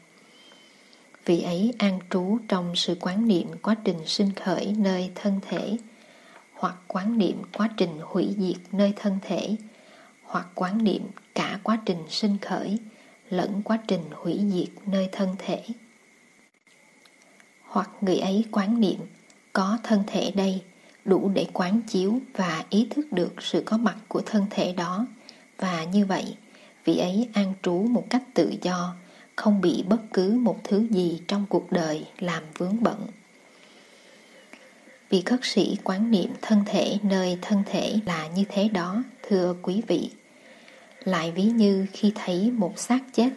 Vị 1.25 1.41
ấy 1.41 1.73
an 1.77 1.99
trú 2.09 2.37
trong 2.47 2.75
sự 2.75 2.97
quán 2.99 3.27
niệm 3.27 3.47
quá 3.61 3.75
trình 3.83 3.97
sinh 4.05 4.33
khởi 4.33 4.73
nơi 4.77 5.11
thân 5.15 5.39
thể, 5.49 5.77
hoặc 6.53 6.75
quán 6.87 7.17
niệm 7.17 7.41
quá 7.53 7.69
trình 7.77 7.99
hủy 8.01 8.35
diệt 8.37 8.73
nơi 8.73 8.93
thân 8.95 9.19
thể, 9.21 9.55
hoặc 10.35 10.47
quán 10.55 10.83
niệm 10.83 11.01
cả 11.35 11.59
quá 11.63 11.79
trình 11.85 12.03
sinh 12.09 12.37
khởi 12.41 12.79
lẫn 13.29 13.61
quá 13.63 13.79
trình 13.87 14.01
hủy 14.11 14.39
diệt 14.51 14.87
nơi 14.87 15.09
thân 15.11 15.35
thể. 15.37 15.63
Hoặc 17.63 17.89
người 18.01 18.17
ấy 18.17 18.45
quán 18.51 18.79
niệm 18.79 18.99
có 19.53 19.77
thân 19.83 20.03
thể 20.07 20.31
đây 20.31 20.61
đủ 21.05 21.31
để 21.33 21.47
quán 21.53 21.81
chiếu 21.87 22.19
và 22.33 22.65
ý 22.69 22.87
thức 22.89 23.11
được 23.11 23.33
sự 23.41 23.63
có 23.65 23.77
mặt 23.77 23.97
của 24.07 24.21
thân 24.25 24.45
thể 24.49 24.73
đó 24.73 25.05
và 25.57 25.83
như 25.83 26.05
vậy 26.05 26.35
vị 26.85 26.97
ấy 26.97 27.29
an 27.33 27.53
trú 27.61 27.73
một 27.73 28.05
cách 28.09 28.23
tự 28.33 28.53
do, 28.61 28.95
không 29.35 29.61
bị 29.61 29.83
bất 29.87 30.01
cứ 30.13 30.31
một 30.31 30.59
thứ 30.63 30.87
gì 30.89 31.21
trong 31.27 31.45
cuộc 31.49 31.71
đời 31.71 32.05
làm 32.19 32.43
vướng 32.57 32.83
bận. 32.83 33.07
Vị 35.09 35.21
khất 35.25 35.39
sĩ 35.43 35.77
quán 35.83 36.11
niệm 36.11 36.29
thân 36.41 36.63
thể 36.65 36.97
nơi 37.03 37.37
thân 37.41 37.63
thể 37.65 37.99
là 38.05 38.27
như 38.27 38.43
thế 38.49 38.67
đó, 38.67 39.03
thưa 39.23 39.55
quý 39.61 39.81
vị. 39.87 40.09
Lại 41.05 41.31
ví 41.31 41.43
như 41.43 41.85
khi 41.93 42.11
thấy 42.15 42.51
một 42.51 42.79
xác 42.79 42.99
chết 43.13 43.29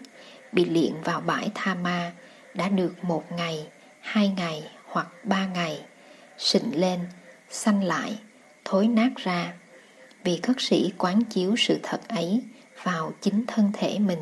bị 0.53 0.65
liện 0.65 0.93
vào 1.05 1.21
bãi 1.21 1.51
tha 1.55 1.75
ma 1.75 2.13
đã 2.55 2.69
được 2.69 3.05
một 3.05 3.33
ngày, 3.33 3.67
hai 4.01 4.29
ngày 4.29 4.63
hoặc 4.85 5.09
ba 5.25 5.47
ngày, 5.47 5.81
sình 6.39 6.81
lên, 6.81 7.01
xanh 7.51 7.85
lại, 7.85 8.19
thối 8.65 8.89
nát 8.89 9.11
ra. 9.17 9.53
Vì 10.25 10.41
khất 10.43 10.57
sĩ 10.59 10.93
quán 10.99 11.25
chiếu 11.25 11.55
sự 11.57 11.79
thật 11.83 12.01
ấy 12.09 12.43
vào 12.83 13.13
chính 13.21 13.45
thân 13.47 13.71
thể 13.73 13.99
mình 13.99 14.21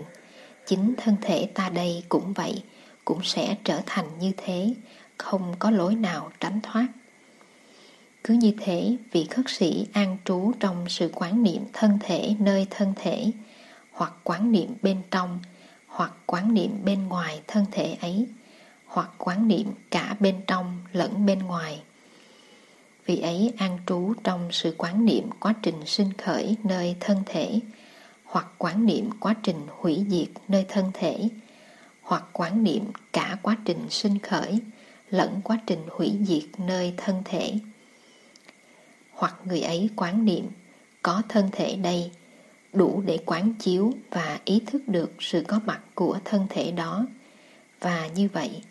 chính 0.67 0.95
thân 0.97 1.17
thể 1.23 1.49
ta 1.55 1.69
đây 1.69 2.03
cũng 2.09 2.33
vậy 2.33 2.63
cũng 3.05 3.23
sẽ 3.23 3.57
trở 3.65 3.81
thành 3.87 4.19
như 4.19 4.33
thế 4.37 4.75
không 5.19 5.55
có 5.59 5.71
lối 5.71 5.95
nào 5.95 6.31
tránh 6.41 6.61
thoát 6.63 6.87
cứ 8.29 8.35
như 8.35 8.53
thế, 8.61 8.97
vị 9.13 9.27
khất 9.31 9.45
sĩ 9.49 9.87
an 9.93 10.17
trú 10.25 10.53
trong 10.61 10.89
sự 10.89 11.11
quán 11.15 11.43
niệm 11.43 11.63
thân 11.73 11.99
thể 12.01 12.35
nơi 12.39 12.67
thân 12.71 12.93
thể, 12.97 13.31
hoặc 13.91 14.13
quán 14.25 14.53
niệm 14.53 14.75
bên 14.83 15.03
trong, 15.11 15.41
hoặc 15.87 16.13
quán 16.27 16.55
niệm 16.55 16.71
bên 16.85 17.09
ngoài 17.09 17.41
thân 17.47 17.65
thể 17.73 17.97
ấy, 18.01 18.27
hoặc 18.87 19.11
quán 19.19 19.49
niệm 19.49 19.67
cả 19.91 20.17
bên 20.21 20.41
trong 20.47 20.79
lẫn 20.93 21.27
bên 21.27 21.39
ngoài. 21.39 21.83
Vị 23.07 23.21
ấy 23.21 23.53
an 23.59 23.79
trú 23.87 24.15
trong 24.25 24.49
sự 24.53 24.75
quán 24.79 25.05
niệm 25.05 25.31
quá 25.41 25.55
trình 25.63 25.87
sinh 25.87 26.13
khởi 26.13 26.57
nơi 26.65 26.97
thân 27.01 27.23
thể, 27.27 27.61
hoặc 28.25 28.47
quán 28.59 28.87
niệm 28.87 29.11
quá 29.21 29.35
trình 29.43 29.67
hủy 29.69 30.05
diệt 30.09 30.29
nơi 30.49 30.65
thân 30.69 30.91
thể, 30.95 31.29
hoặc 32.03 32.25
quán 32.33 32.65
niệm 32.65 32.85
cả 33.13 33.37
quá 33.43 33.57
trình 33.65 33.87
sinh 33.91 34.19
khởi 34.19 34.61
lẫn 35.11 35.41
quá 35.45 35.59
trình 35.67 35.83
hủy 35.91 36.13
diệt 36.23 36.61
nơi 36.61 36.95
thân 36.97 37.23
thể 37.25 37.53
hoặc 39.17 39.35
người 39.45 39.61
ấy 39.61 39.91
quán 39.97 40.25
niệm 40.25 40.47
có 41.03 41.23
thân 41.29 41.49
thể 41.53 41.77
đây 41.77 42.11
đủ 42.73 43.03
để 43.07 43.19
quán 43.27 43.53
chiếu 43.59 43.93
và 44.11 44.39
ý 44.45 44.61
thức 44.67 44.83
được 44.89 45.13
sự 45.21 45.45
có 45.49 45.61
mặt 45.67 45.81
của 45.95 46.19
thân 46.25 46.47
thể 46.51 46.71
đó 46.71 47.07
và 47.81 48.07
như 48.07 48.29
vậy 48.33 48.63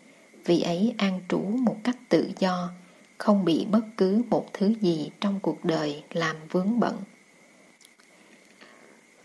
vị 0.44 0.62
ấy 0.62 0.94
an 0.98 1.20
trú 1.28 1.38
một 1.38 1.76
cách 1.84 1.96
tự 2.08 2.30
do 2.38 2.70
không 3.18 3.44
bị 3.44 3.66
bất 3.70 3.84
cứ 3.96 4.22
một 4.30 4.46
thứ 4.52 4.74
gì 4.80 5.10
trong 5.20 5.40
cuộc 5.40 5.64
đời 5.64 6.02
làm 6.12 6.36
vướng 6.50 6.80
bận 6.80 6.96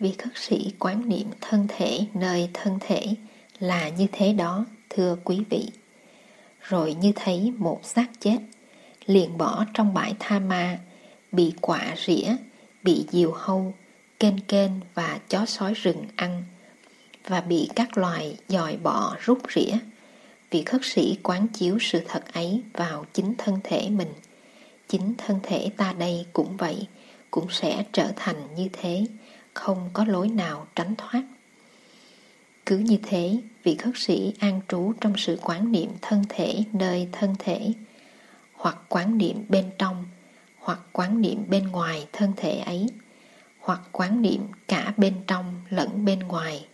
vị 0.02 0.14
khất 0.18 0.34
sĩ 0.36 0.74
quán 0.80 1.10
niệm 1.10 1.28
thân 1.42 1.68
thể 1.70 2.00
nơi 2.14 2.50
thân 2.54 2.78
thể 2.82 3.06
là 3.60 3.90
như 3.90 4.08
thế 4.12 4.34
đó, 4.34 4.66
thưa 4.90 5.18
quý 5.24 5.44
vị. 5.50 5.70
Rồi 6.62 6.94
như 6.94 7.12
thấy 7.16 7.54
một 7.58 7.80
xác 7.84 8.08
chết, 8.20 8.38
liền 9.06 9.38
bỏ 9.38 9.66
trong 9.74 9.94
bãi 9.94 10.16
tha 10.20 10.40
ma, 10.40 10.80
bị 11.32 11.54
quả 11.62 11.96
rỉa, 12.06 12.36
bị 12.84 13.06
diều 13.12 13.32
hâu, 13.32 13.74
kênh 14.20 14.40
kênh 14.40 14.72
và 14.94 15.20
chó 15.30 15.46
sói 15.46 15.74
rừng 15.74 16.06
ăn, 16.16 16.44
và 17.28 17.42
bị 17.42 17.70
các 17.76 17.98
loài 17.98 18.38
dòi 18.48 18.78
bọ 18.78 19.16
rút 19.20 19.40
rỉa. 19.56 19.78
Vị 20.50 20.64
khất 20.64 20.82
sĩ 20.84 21.18
quán 21.24 21.48
chiếu 21.48 21.78
sự 21.82 22.02
thật 22.08 22.34
ấy 22.34 22.62
vào 22.74 23.06
chính 23.14 23.34
thân 23.38 23.60
thể 23.64 23.90
mình. 23.90 24.14
Chính 24.88 25.14
thân 25.18 25.40
thể 25.44 25.70
ta 25.78 25.94
đây 25.94 26.26
cũng 26.34 26.58
vậy, 26.58 26.88
cũng 27.32 27.48
sẽ 27.50 27.86
trở 27.92 28.12
thành 28.16 28.48
như 28.56 28.70
thế, 28.74 29.06
không 29.54 29.90
có 29.94 30.06
lối 30.06 30.30
nào 30.30 30.68
tránh 30.76 30.96
thoát. 30.96 31.24
Cứ 32.66 32.78
như 32.78 32.98
thế, 33.04 33.38
vị 33.64 33.76
khất 33.76 33.94
sĩ 33.96 34.34
an 34.40 34.62
trú 34.68 34.94
trong 35.02 35.14
sự 35.18 35.40
quán 35.42 35.72
niệm 35.72 35.90
thân 36.02 36.24
thể 36.30 36.64
nơi 36.74 37.08
thân 37.12 37.36
thể, 37.40 37.74
hoặc 38.54 38.78
quán 38.90 39.18
niệm 39.18 39.46
bên 39.50 39.70
trong, 39.78 40.06
hoặc 40.62 40.80
quán 40.92 41.22
niệm 41.22 41.46
bên 41.50 41.68
ngoài 41.68 42.08
thân 42.14 42.34
thể 42.38 42.60
ấy, 42.60 42.88
hoặc 43.60 43.82
quán 43.92 44.22
niệm 44.22 44.42
cả 44.68 44.94
bên 44.98 45.16
trong 45.28 45.62
lẫn 45.70 46.06
bên 46.06 46.20
ngoài. 46.20 46.66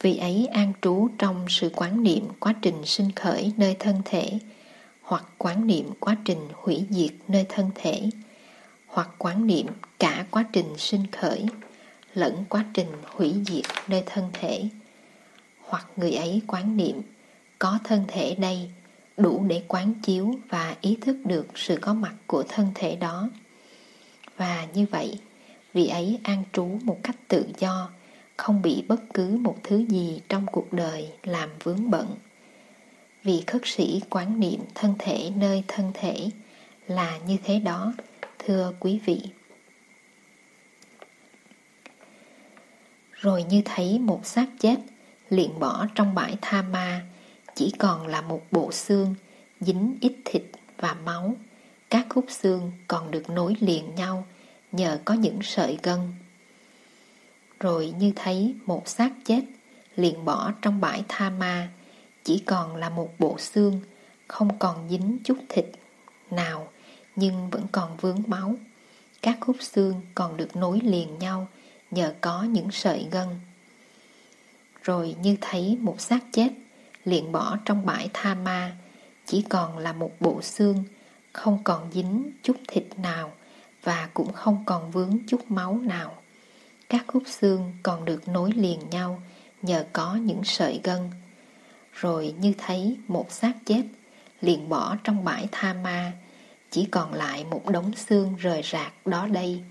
Vì 0.00 0.18
ấy 0.18 0.46
an 0.52 0.72
trú 0.82 1.08
trong 1.18 1.46
sự 1.48 1.70
quán 1.76 2.02
niệm 2.02 2.28
quá 2.40 2.54
trình 2.62 2.86
sinh 2.86 3.12
khởi 3.12 3.52
nơi 3.56 3.76
thân 3.78 4.02
thể, 4.04 4.38
hoặc 5.02 5.24
quán 5.38 5.66
niệm 5.66 5.90
quá 6.00 6.16
trình 6.24 6.48
hủy 6.54 6.86
diệt 6.90 7.12
nơi 7.28 7.46
thân 7.48 7.70
thể, 7.74 8.10
hoặc 8.86 9.08
quán 9.18 9.46
niệm 9.46 9.66
cả 9.98 10.26
quá 10.30 10.44
trình 10.52 10.74
sinh 10.78 11.06
khởi 11.12 11.46
lẫn 12.14 12.44
quá 12.48 12.64
trình 12.74 12.88
hủy 13.06 13.34
diệt 13.46 13.64
nơi 13.88 14.02
thân 14.06 14.30
thể 14.32 14.68
hoặc 15.70 15.86
người 15.96 16.12
ấy 16.12 16.42
quán 16.46 16.76
niệm 16.76 17.02
có 17.58 17.78
thân 17.84 18.04
thể 18.08 18.34
đây 18.34 18.70
đủ 19.20 19.44
để 19.48 19.62
quán 19.68 19.94
chiếu 20.02 20.34
và 20.48 20.76
ý 20.80 20.96
thức 21.00 21.16
được 21.24 21.46
sự 21.54 21.78
có 21.80 21.94
mặt 21.94 22.14
của 22.26 22.44
thân 22.48 22.66
thể 22.74 22.96
đó. 22.96 23.28
Và 24.36 24.66
như 24.74 24.86
vậy, 24.90 25.18
vị 25.72 25.86
ấy 25.86 26.18
an 26.22 26.42
trú 26.52 26.78
một 26.82 26.98
cách 27.02 27.16
tự 27.28 27.46
do, 27.58 27.90
không 28.36 28.62
bị 28.62 28.84
bất 28.88 29.00
cứ 29.14 29.38
một 29.40 29.56
thứ 29.62 29.86
gì 29.88 30.20
trong 30.28 30.46
cuộc 30.46 30.72
đời 30.72 31.08
làm 31.22 31.48
vướng 31.62 31.90
bận. 31.90 32.16
Vì 33.22 33.42
khất 33.46 33.62
sĩ 33.64 34.00
quán 34.10 34.40
niệm 34.40 34.60
thân 34.74 34.94
thể 34.98 35.30
nơi 35.36 35.64
thân 35.68 35.90
thể 35.94 36.30
là 36.86 37.18
như 37.18 37.36
thế 37.44 37.58
đó, 37.58 37.92
thưa 38.38 38.72
quý 38.80 39.00
vị. 39.04 39.22
Rồi 43.12 43.44
như 43.44 43.62
thấy 43.64 43.98
một 43.98 44.26
xác 44.26 44.46
chết 44.58 44.76
liền 45.30 45.58
bỏ 45.58 45.86
trong 45.94 46.14
bãi 46.14 46.36
tha 46.40 46.62
ma 46.62 47.02
chỉ 47.54 47.72
còn 47.78 48.06
là 48.06 48.20
một 48.20 48.42
bộ 48.50 48.72
xương 48.72 49.14
dính 49.60 49.96
ít 50.00 50.12
thịt 50.24 50.42
và 50.78 50.96
máu. 51.04 51.34
Các 51.90 52.06
khúc 52.08 52.24
xương 52.28 52.72
còn 52.88 53.10
được 53.10 53.30
nối 53.30 53.56
liền 53.60 53.94
nhau 53.94 54.26
nhờ 54.72 54.98
có 55.04 55.14
những 55.14 55.38
sợi 55.42 55.78
gân. 55.82 56.00
Rồi 57.60 57.94
như 57.98 58.12
thấy 58.16 58.54
một 58.66 58.88
xác 58.88 59.10
chết 59.24 59.40
liền 59.96 60.24
bỏ 60.24 60.52
trong 60.62 60.80
bãi 60.80 61.04
tha 61.08 61.30
ma. 61.30 61.68
Chỉ 62.24 62.42
còn 62.46 62.76
là 62.76 62.88
một 62.88 63.10
bộ 63.18 63.38
xương 63.38 63.80
không 64.28 64.58
còn 64.58 64.88
dính 64.90 65.18
chút 65.24 65.38
thịt 65.48 65.66
nào 66.30 66.68
nhưng 67.16 67.50
vẫn 67.50 67.66
còn 67.72 67.96
vướng 67.96 68.22
máu. 68.26 68.54
Các 69.22 69.38
khúc 69.40 69.56
xương 69.60 70.00
còn 70.14 70.36
được 70.36 70.56
nối 70.56 70.80
liền 70.80 71.18
nhau 71.18 71.48
nhờ 71.90 72.14
có 72.20 72.42
những 72.42 72.70
sợi 72.70 73.06
gân. 73.10 73.28
Rồi 74.82 75.16
như 75.22 75.36
thấy 75.40 75.78
một 75.80 76.00
xác 76.00 76.20
chết, 76.32 76.48
liền 77.04 77.32
bỏ 77.32 77.56
trong 77.64 77.86
bãi 77.86 78.10
tha 78.12 78.34
ma, 78.34 78.76
chỉ 79.26 79.44
còn 79.48 79.78
là 79.78 79.92
một 79.92 80.10
bộ 80.20 80.42
xương, 80.42 80.84
không 81.32 81.58
còn 81.64 81.92
dính 81.92 82.30
chút 82.42 82.56
thịt 82.68 82.84
nào 82.96 83.32
và 83.82 84.08
cũng 84.14 84.32
không 84.32 84.62
còn 84.66 84.90
vướng 84.90 85.18
chút 85.26 85.50
máu 85.50 85.78
nào. 85.82 86.16
Các 86.88 87.04
khúc 87.06 87.22
xương 87.26 87.72
còn 87.82 88.04
được 88.04 88.28
nối 88.28 88.52
liền 88.52 88.90
nhau 88.90 89.22
nhờ 89.62 89.84
có 89.92 90.14
những 90.14 90.44
sợi 90.44 90.80
gân. 90.84 91.10
Rồi 91.92 92.34
như 92.38 92.52
thấy 92.58 92.96
một 93.08 93.32
xác 93.32 93.52
chết, 93.66 93.82
liền 94.40 94.68
bỏ 94.68 94.96
trong 95.04 95.24
bãi 95.24 95.48
tha 95.52 95.72
ma, 95.72 96.12
chỉ 96.70 96.84
còn 96.90 97.14
lại 97.14 97.44
một 97.44 97.62
đống 97.70 97.92
xương 97.96 98.36
rời 98.36 98.62
rạc 98.64 99.06
đó 99.06 99.26
đây 99.26 99.62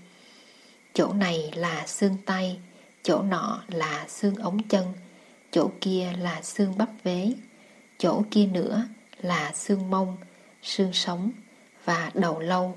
chỗ 0.94 1.12
này 1.12 1.50
là 1.54 1.86
xương 1.86 2.16
tay, 2.26 2.58
chỗ 3.02 3.22
nọ 3.22 3.62
là 3.68 4.06
xương 4.08 4.34
ống 4.34 4.62
chân, 4.68 4.84
chỗ 5.50 5.70
kia 5.80 6.12
là 6.18 6.42
xương 6.42 6.78
bắp 6.78 6.88
vế, 7.04 7.32
chỗ 7.98 8.22
kia 8.30 8.46
nữa 8.46 8.84
là 9.22 9.52
xương 9.52 9.90
mông, 9.90 10.16
xương 10.62 10.92
sống 10.92 11.30
và 11.84 12.10
đầu 12.14 12.40
lâu. 12.40 12.76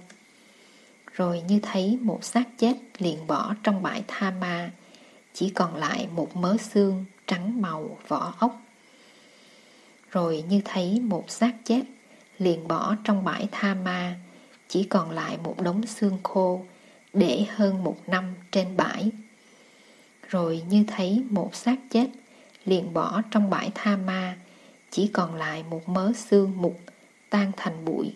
Rồi 1.13 1.41
như 1.47 1.59
thấy 1.61 1.97
một 2.01 2.23
xác 2.23 2.43
chết 2.57 2.73
liền 2.97 3.27
bỏ 3.27 3.55
trong 3.63 3.83
bãi 3.83 4.03
tha 4.07 4.31
ma, 4.31 4.71
chỉ 5.33 5.49
còn 5.49 5.75
lại 5.75 6.07
một 6.15 6.35
mớ 6.35 6.57
xương 6.57 7.05
trắng 7.27 7.61
màu 7.61 7.97
vỏ 8.07 8.33
ốc. 8.39 8.61
Rồi 10.11 10.43
như 10.49 10.61
thấy 10.65 10.99
một 10.99 11.25
xác 11.27 11.53
chết 11.63 11.81
liền 12.37 12.67
bỏ 12.67 12.95
trong 13.03 13.23
bãi 13.23 13.47
tha 13.51 13.73
ma, 13.73 14.15
chỉ 14.67 14.83
còn 14.83 15.11
lại 15.11 15.37
một 15.43 15.61
đống 15.61 15.87
xương 15.87 16.17
khô 16.23 16.65
để 17.13 17.45
hơn 17.55 17.83
một 17.83 17.97
năm 18.07 18.35
trên 18.51 18.77
bãi. 18.77 19.11
Rồi 20.29 20.63
như 20.69 20.83
thấy 20.87 21.23
một 21.29 21.55
xác 21.55 21.75
chết, 21.89 22.07
liền 22.65 22.93
bỏ 22.93 23.21
trong 23.31 23.49
bãi 23.49 23.71
tha 23.75 23.97
ma, 23.97 24.37
chỉ 24.91 25.07
còn 25.07 25.35
lại 25.35 25.63
một 25.69 25.89
mớ 25.89 26.11
xương 26.15 26.53
mục 26.55 26.79
tan 27.29 27.51
thành 27.57 27.85
bụi. 27.85 28.13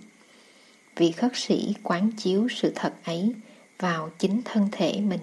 Vị 0.96 1.12
khất 1.12 1.32
sĩ 1.36 1.74
quán 1.84 2.12
chiếu 2.12 2.48
sự 2.50 2.72
thật 2.76 2.94
ấy 3.04 3.34
vào 3.80 4.10
chính 4.20 4.42
thân 4.46 4.70
thể 4.72 5.02
mình, 5.02 5.20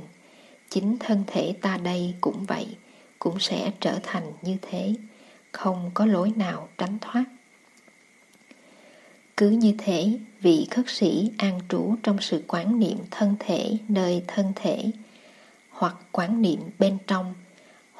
chính 0.71 0.97
thân 1.01 1.25
thể 1.27 1.55
ta 1.61 1.77
đây 1.77 2.15
cũng 2.21 2.45
vậy, 2.45 2.67
cũng 3.19 3.41
sẽ 3.41 3.73
trở 3.81 3.99
thành 4.03 4.33
như 4.43 4.57
thế, 4.63 4.95
không 5.53 5.91
có 5.95 6.07
lối 6.07 6.33
nào 6.37 6.69
tránh 6.79 6.99
thoát. 7.01 7.25
Cứ 9.37 9.51
như 9.51 9.75
thế, 9.79 10.19
vị 10.41 10.67
khất 10.71 10.85
sĩ 10.89 11.31
an 11.39 11.61
trú 11.69 11.95
trong 12.03 12.21
sự 12.21 12.43
quán 12.47 12.79
niệm 12.81 12.99
thân 13.11 13.37
thể 13.39 13.77
nơi 13.89 14.25
thân 14.27 14.53
thể, 14.57 14.85
hoặc 15.71 15.97
quán 16.13 16.43
niệm 16.43 16.61
bên 16.79 16.99
trong, 17.07 17.35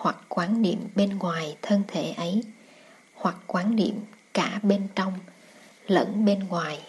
hoặc 0.05 0.17
quán 0.29 0.63
niệm 0.63 0.79
bên 0.95 1.19
ngoài 1.19 1.57
thân 1.63 1.83
thể 1.89 2.13
ấy, 2.13 2.43
hoặc 3.15 3.37
quán 3.47 3.77
niệm 3.77 3.95
cả 4.35 4.61
bên 4.63 4.89
trong 4.95 5.13
lẫn 5.87 6.25
bên 6.25 6.39
ngoài. 6.39 6.83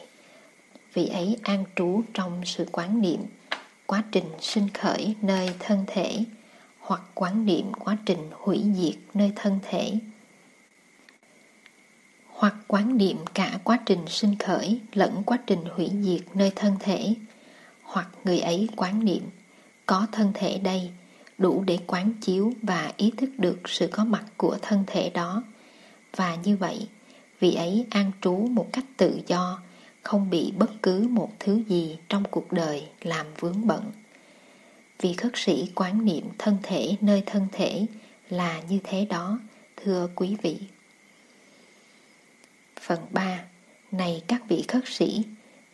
Vị 0.94 1.08
ấy 1.08 1.38
an 1.44 1.64
trú 1.76 2.02
trong 2.14 2.42
sự 2.46 2.68
quán 2.72 3.02
niệm 3.02 3.20
quá 3.86 4.04
trình 4.12 4.30
sinh 4.42 4.70
khởi 4.74 5.16
nơi 5.22 5.50
thân 5.60 5.84
thể, 5.88 6.24
hoặc 6.80 7.02
quán 7.14 7.46
niệm 7.46 7.74
quá 7.74 7.98
trình 8.06 8.30
hủy 8.32 8.64
diệt 8.76 8.96
nơi 9.14 9.32
thân 9.36 9.60
thể 9.70 9.94
hoặc 12.28 12.56
quán 12.68 12.98
niệm 12.98 13.18
cả 13.34 13.60
quá 13.64 13.80
trình 13.86 14.08
sinh 14.08 14.36
khởi 14.40 14.80
lẫn 14.94 15.24
quá 15.26 15.38
trình 15.48 15.64
hủy 15.76 15.92
diệt 16.02 16.36
nơi 16.36 16.52
thân 16.56 16.76
thể, 16.80 17.14
hoặc 17.84 18.08
người 18.24 18.40
ấy 18.40 18.70
quán 18.76 19.06
niệm 19.06 19.30
có 19.86 20.08
thân 20.12 20.32
thể 20.34 20.58
đây 20.58 20.92
đủ 21.38 21.64
để 21.68 21.78
quán 21.88 22.14
chiếu 22.22 22.54
và 22.62 22.92
ý 22.98 23.12
thức 23.18 23.30
được 23.38 23.70
sự 23.70 23.88
có 23.88 24.06
mặt 24.06 24.24
của 24.38 24.58
thân 24.62 24.84
thể 24.88 25.10
đó. 25.10 25.44
Và 26.16 26.36
như 26.36 26.58
vậy, 26.58 26.88
vị 27.40 27.54
ấy 27.56 27.86
an 27.90 28.12
trú 28.22 28.36
một 28.36 28.68
cách 28.74 28.86
tự 28.98 29.20
do, 29.28 29.62
không 30.04 30.30
bị 30.30 30.52
bất 30.58 30.72
cứ 30.82 31.08
một 31.10 31.32
thứ 31.40 31.64
gì 31.68 31.98
trong 32.10 32.24
cuộc 32.32 32.52
đời 32.52 32.88
làm 33.02 33.26
vướng 33.40 33.68
bận. 33.68 33.92
Vì 35.02 35.14
khất 35.14 35.32
sĩ 35.36 35.72
quán 35.76 36.06
niệm 36.06 36.26
thân 36.38 36.58
thể 36.64 36.96
nơi 37.02 37.24
thân 37.26 37.48
thể 37.52 37.86
là 38.30 38.62
như 38.70 38.80
thế 38.84 39.06
đó, 39.06 39.40
thưa 39.76 40.10
quý 40.16 40.36
vị. 40.42 40.58
Phần 42.82 43.00
3 43.12 43.40
Này 43.92 44.24
các 44.28 44.42
vị 44.48 44.64
khất 44.68 44.84
sĩ 44.86 45.24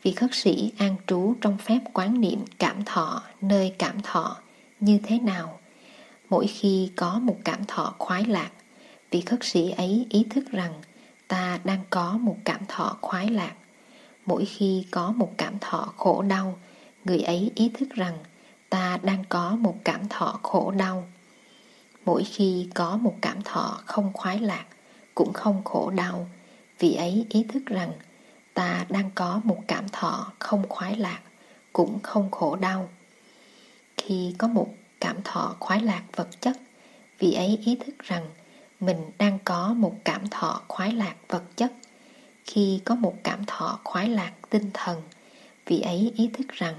Vị 0.03 0.11
khất 0.11 0.29
sĩ 0.33 0.71
an 0.77 0.95
trú 1.07 1.33
trong 1.41 1.57
phép 1.57 1.79
quán 1.93 2.21
niệm 2.21 2.39
cảm 2.59 2.85
thọ 2.85 3.23
nơi 3.41 3.75
cảm 3.77 4.01
thọ 4.01 4.37
như 4.81 4.99
thế 5.03 5.19
nào? 5.19 5.59
Mỗi 6.29 6.47
khi 6.47 6.91
có 6.95 7.19
một 7.19 7.37
cảm 7.43 7.65
thọ 7.65 7.95
khoái 7.99 8.25
lạc, 8.25 8.51
vị 9.11 9.21
khất 9.21 9.39
sĩ 9.41 9.71
ấy 9.71 10.05
ý 10.09 10.25
thức 10.29 10.51
rằng 10.51 10.81
ta 11.27 11.59
đang 11.63 11.79
có 11.89 12.17
một 12.17 12.37
cảm 12.45 12.61
thọ 12.67 12.97
khoái 13.01 13.29
lạc. 13.29 13.53
Mỗi 14.25 14.45
khi 14.45 14.85
có 14.91 15.11
một 15.11 15.31
cảm 15.37 15.59
thọ 15.61 15.93
khổ 15.97 16.21
đau, 16.21 16.59
người 17.05 17.21
ấy 17.21 17.51
ý 17.55 17.71
thức 17.73 17.89
rằng 17.89 18.17
ta 18.69 18.99
đang 19.03 19.23
có 19.29 19.55
một 19.55 19.75
cảm 19.83 20.07
thọ 20.09 20.39
khổ 20.43 20.71
đau. 20.71 21.07
Mỗi 22.05 22.23
khi 22.23 22.67
có 22.73 22.97
một 22.97 23.15
cảm 23.21 23.41
thọ 23.41 23.81
không 23.85 24.13
khoái 24.13 24.39
lạc, 24.39 24.65
cũng 25.15 25.33
không 25.33 25.63
khổ 25.63 25.89
đau, 25.95 26.27
Vị 26.81 26.93
ấy 26.95 27.25
ý 27.29 27.45
thức 27.53 27.65
rằng 27.65 27.91
ta 28.53 28.85
đang 28.89 29.09
có 29.15 29.41
một 29.43 29.57
cảm 29.67 29.89
thọ 29.89 30.31
không 30.39 30.69
khoái 30.69 30.95
lạc, 30.95 31.19
cũng 31.73 31.99
không 32.03 32.31
khổ 32.31 32.55
đau. 32.55 32.89
Khi 34.05 34.35
có 34.37 34.47
một 34.47 34.67
cảm 34.99 35.21
thọ 35.23 35.55
khoái 35.59 35.81
lạc 35.81 36.03
vật 36.15 36.27
chất, 36.41 36.57
vị 37.19 37.33
ấy 37.33 37.59
ý 37.65 37.75
thức 37.75 37.95
rằng 37.99 38.25
mình 38.79 38.97
đang 39.17 39.39
có 39.45 39.73
một 39.73 39.95
cảm 40.05 40.29
thọ 40.29 40.61
khoái 40.67 40.93
lạc 40.93 41.15
vật 41.29 41.43
chất. 41.55 41.71
khi 42.45 42.81
có 42.85 42.95
một 42.95 43.13
cảm 43.23 43.45
thọ 43.45 43.79
khoái 43.83 44.09
lạc 44.09 44.31
tinh 44.49 44.69
thần 44.73 45.01
vị 45.65 45.81
ấy 45.81 46.13
ý 46.15 46.29
thức 46.33 46.47
rằng 46.49 46.75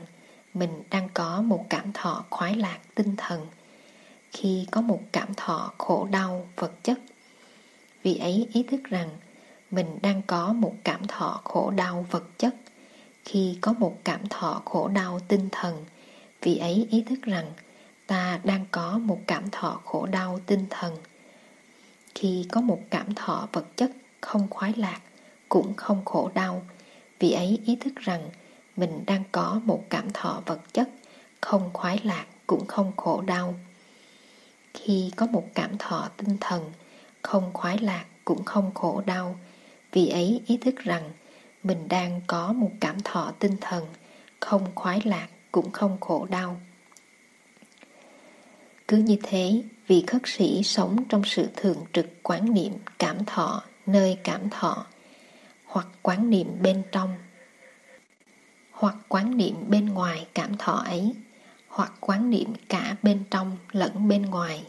mình 0.55 0.83
đang 0.91 1.09
có 1.15 1.43
một 1.43 1.67
cảm 1.71 1.93
thọ 1.93 2.25
khoái 2.31 2.57
lạc 2.57 2.79
tinh 2.95 3.17
thần 3.17 3.47
khi 4.33 4.67
có 4.71 4.81
một 4.81 5.01
cảm 5.13 5.35
thọ 5.35 5.73
khổ 5.79 6.09
đau 6.11 6.47
vật 6.57 6.73
chất 6.83 6.99
vị 8.03 8.17
ấy 8.17 8.49
ý 8.53 8.63
thức 8.63 8.81
rằng 8.85 9.09
mình 9.71 9.99
đang 10.03 10.23
có 10.23 10.53
một 10.53 10.75
cảm 10.85 11.07
thọ 11.07 11.41
khổ 11.45 11.71
đau 11.71 12.07
vật 12.11 12.25
chất 12.39 12.55
khi 13.25 13.59
có 13.61 13.73
một 13.73 13.99
cảm 14.05 14.29
thọ 14.29 14.63
khổ 14.65 14.89
đau 14.89 15.21
tinh 15.29 15.49
thần 15.53 15.85
vị 16.43 16.59
ấy 16.59 16.89
ý 16.91 17.03
thức 17.03 17.23
rằng 17.23 17.53
ta 18.07 18.41
đang 18.45 18.65
có 18.71 18.99
một 18.99 19.19
cảm 19.27 19.51
thọ 19.51 19.81
khổ 19.85 20.07
đau 20.07 20.41
tinh 20.47 20.67
thần. 20.71 20.97
Khi 22.15 22.47
có 22.53 22.61
một 22.61 22.81
cảm 22.91 23.15
thọ 23.15 23.49
vật 23.53 23.77
chất 23.77 23.91
không 24.21 24.47
khoái 24.51 24.73
lạc, 24.77 25.01
cũng 25.49 25.75
không 25.75 26.05
khổ 26.05 26.31
đau 26.35 26.63
vị 27.23 27.33
ấy 27.33 27.61
ý 27.67 27.77
thức 27.77 27.97
rằng 27.97 28.29
mình 28.77 29.05
đang 29.07 29.23
có 29.33 29.61
một 29.65 29.85
cảm 29.91 30.13
thọ 30.13 30.43
vật 30.47 30.61
chất 30.73 30.89
không 31.41 31.71
khoái 31.73 32.01
lạc, 32.05 32.27
cũng 32.47 32.67
không 32.67 32.93
khổ 32.97 33.21
đau. 33.21 33.55
Khi 34.75 35.13
có 35.17 35.27
một 35.27 35.45
cảm 35.55 35.79
thọ 35.79 36.09
tinh 36.17 36.37
thần 36.41 36.73
không 37.23 37.51
khoái 37.53 37.79
lạc, 37.79 38.05
cũng 38.25 38.45
không 38.45 38.75
khổ 38.75 39.03
đau, 39.07 39.39
vì 39.93 40.09
ấy 40.09 40.43
ý 40.47 40.57
thức 40.57 40.75
rằng 40.77 41.11
mình 41.63 41.89
đang 41.89 42.21
có 42.27 42.53
một 42.53 42.71
cảm 42.81 43.03
thọ 43.03 43.33
tinh 43.39 43.57
thần 43.61 43.87
không 44.41 44.67
khoái 44.75 45.01
lạc 45.05 45.29
cũng 45.53 45.71
không 45.71 46.01
khổ 46.01 46.27
đau. 46.31 46.61
Cứ 48.89 48.97
như 48.97 49.17
thế, 49.23 49.63
vị 49.87 50.05
khất 50.07 50.23
sĩ 50.25 50.63
sống 50.63 51.05
trong 51.09 51.25
sự 51.25 51.49
thường 51.57 51.85
trực 51.93 52.23
quán 52.23 52.55
niệm 52.55 52.73
cảm 52.99 53.25
thọ 53.25 53.63
nơi 53.87 54.19
cảm 54.25 54.51
thọ, 54.51 54.87
hoặc 55.65 55.87
quán 56.03 56.31
niệm 56.31 56.47
bên 56.63 56.83
trong, 56.93 57.15
hoặc 58.71 58.95
quán 59.09 59.37
niệm 59.37 59.55
bên 59.69 59.87
ngoài 59.87 60.27
cảm 60.35 60.57
thọ 60.57 60.73
ấy, 60.73 61.15
hoặc 61.69 61.93
quán 62.01 62.31
niệm 62.31 62.53
cả 62.69 62.97
bên 63.03 63.25
trong 63.31 63.57
lẫn 63.73 64.09
bên 64.09 64.23
ngoài. 64.23 64.65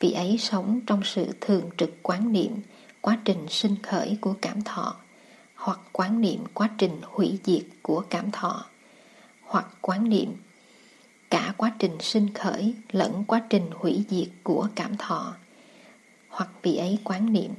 Vị 0.00 0.12
ấy 0.12 0.36
sống 0.38 0.80
trong 0.86 1.04
sự 1.04 1.26
thường 1.40 1.70
trực 1.76 1.90
quán 2.02 2.32
niệm 2.32 2.56
quá 3.00 3.18
trình 3.24 3.46
sinh 3.48 3.76
khởi 3.82 4.18
của 4.20 4.34
cảm 4.42 4.62
thọ, 4.62 4.96
hoặc 5.54 5.80
quán 5.92 6.20
niệm 6.20 6.44
quá 6.54 6.70
trình 6.78 7.00
hủy 7.02 7.38
diệt 7.44 7.64
của 7.82 8.04
cảm 8.10 8.30
thọ 8.30 8.66
hoặc 9.50 9.66
quán 9.80 10.08
niệm. 10.08 10.36
Cả 11.30 11.54
quá 11.56 11.72
trình 11.78 12.00
sinh 12.00 12.34
khởi 12.34 12.74
lẫn 12.92 13.24
quá 13.24 13.42
trình 13.50 13.70
hủy 13.74 14.04
diệt 14.08 14.28
của 14.42 14.68
cảm 14.74 14.96
thọ. 14.96 15.34
Hoặc 16.28 16.48
vị 16.62 16.76
ấy 16.76 16.98
quán 17.04 17.32
niệm, 17.32 17.50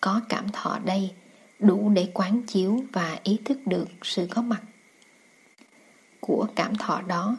có 0.00 0.20
cảm 0.28 0.48
thọ 0.52 0.78
đây, 0.84 1.10
đủ 1.58 1.90
để 1.94 2.08
quán 2.14 2.42
chiếu 2.42 2.84
và 2.92 3.18
ý 3.22 3.38
thức 3.44 3.58
được 3.66 3.88
sự 4.02 4.26
có 4.30 4.42
mặt 4.42 4.62
của 6.20 6.46
cảm 6.56 6.76
thọ 6.76 7.00
đó. 7.00 7.36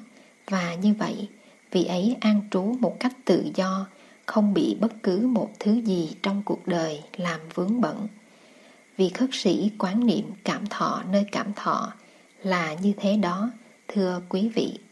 Và 0.47 0.75
như 0.75 0.93
vậy 0.93 1.29
vị 1.71 1.85
ấy 1.85 2.15
an 2.19 2.41
trú 2.51 2.75
một 2.79 2.99
cách 2.99 3.13
tự 3.25 3.51
do, 3.55 3.87
không 4.25 4.53
bị 4.53 4.77
bất 4.79 5.03
cứ 5.03 5.27
một 5.27 5.51
thứ 5.59 5.73
gì 5.73 6.15
trong 6.23 6.41
cuộc 6.45 6.67
đời 6.67 7.03
làm 7.17 7.39
vướng 7.53 7.81
bận. 7.81 8.07
Vì 8.97 9.09
khất 9.09 9.29
sĩ 9.33 9.71
quán 9.77 10.05
niệm 10.05 10.31
cảm 10.43 10.67
thọ 10.67 11.03
nơi 11.11 11.25
cảm 11.31 11.53
thọ 11.53 11.93
là 12.43 12.73
như 12.73 12.93
thế 12.97 13.17
đó 13.17 13.51
thưa 13.93 14.21
quý 14.29 14.49
vị. 14.55 14.82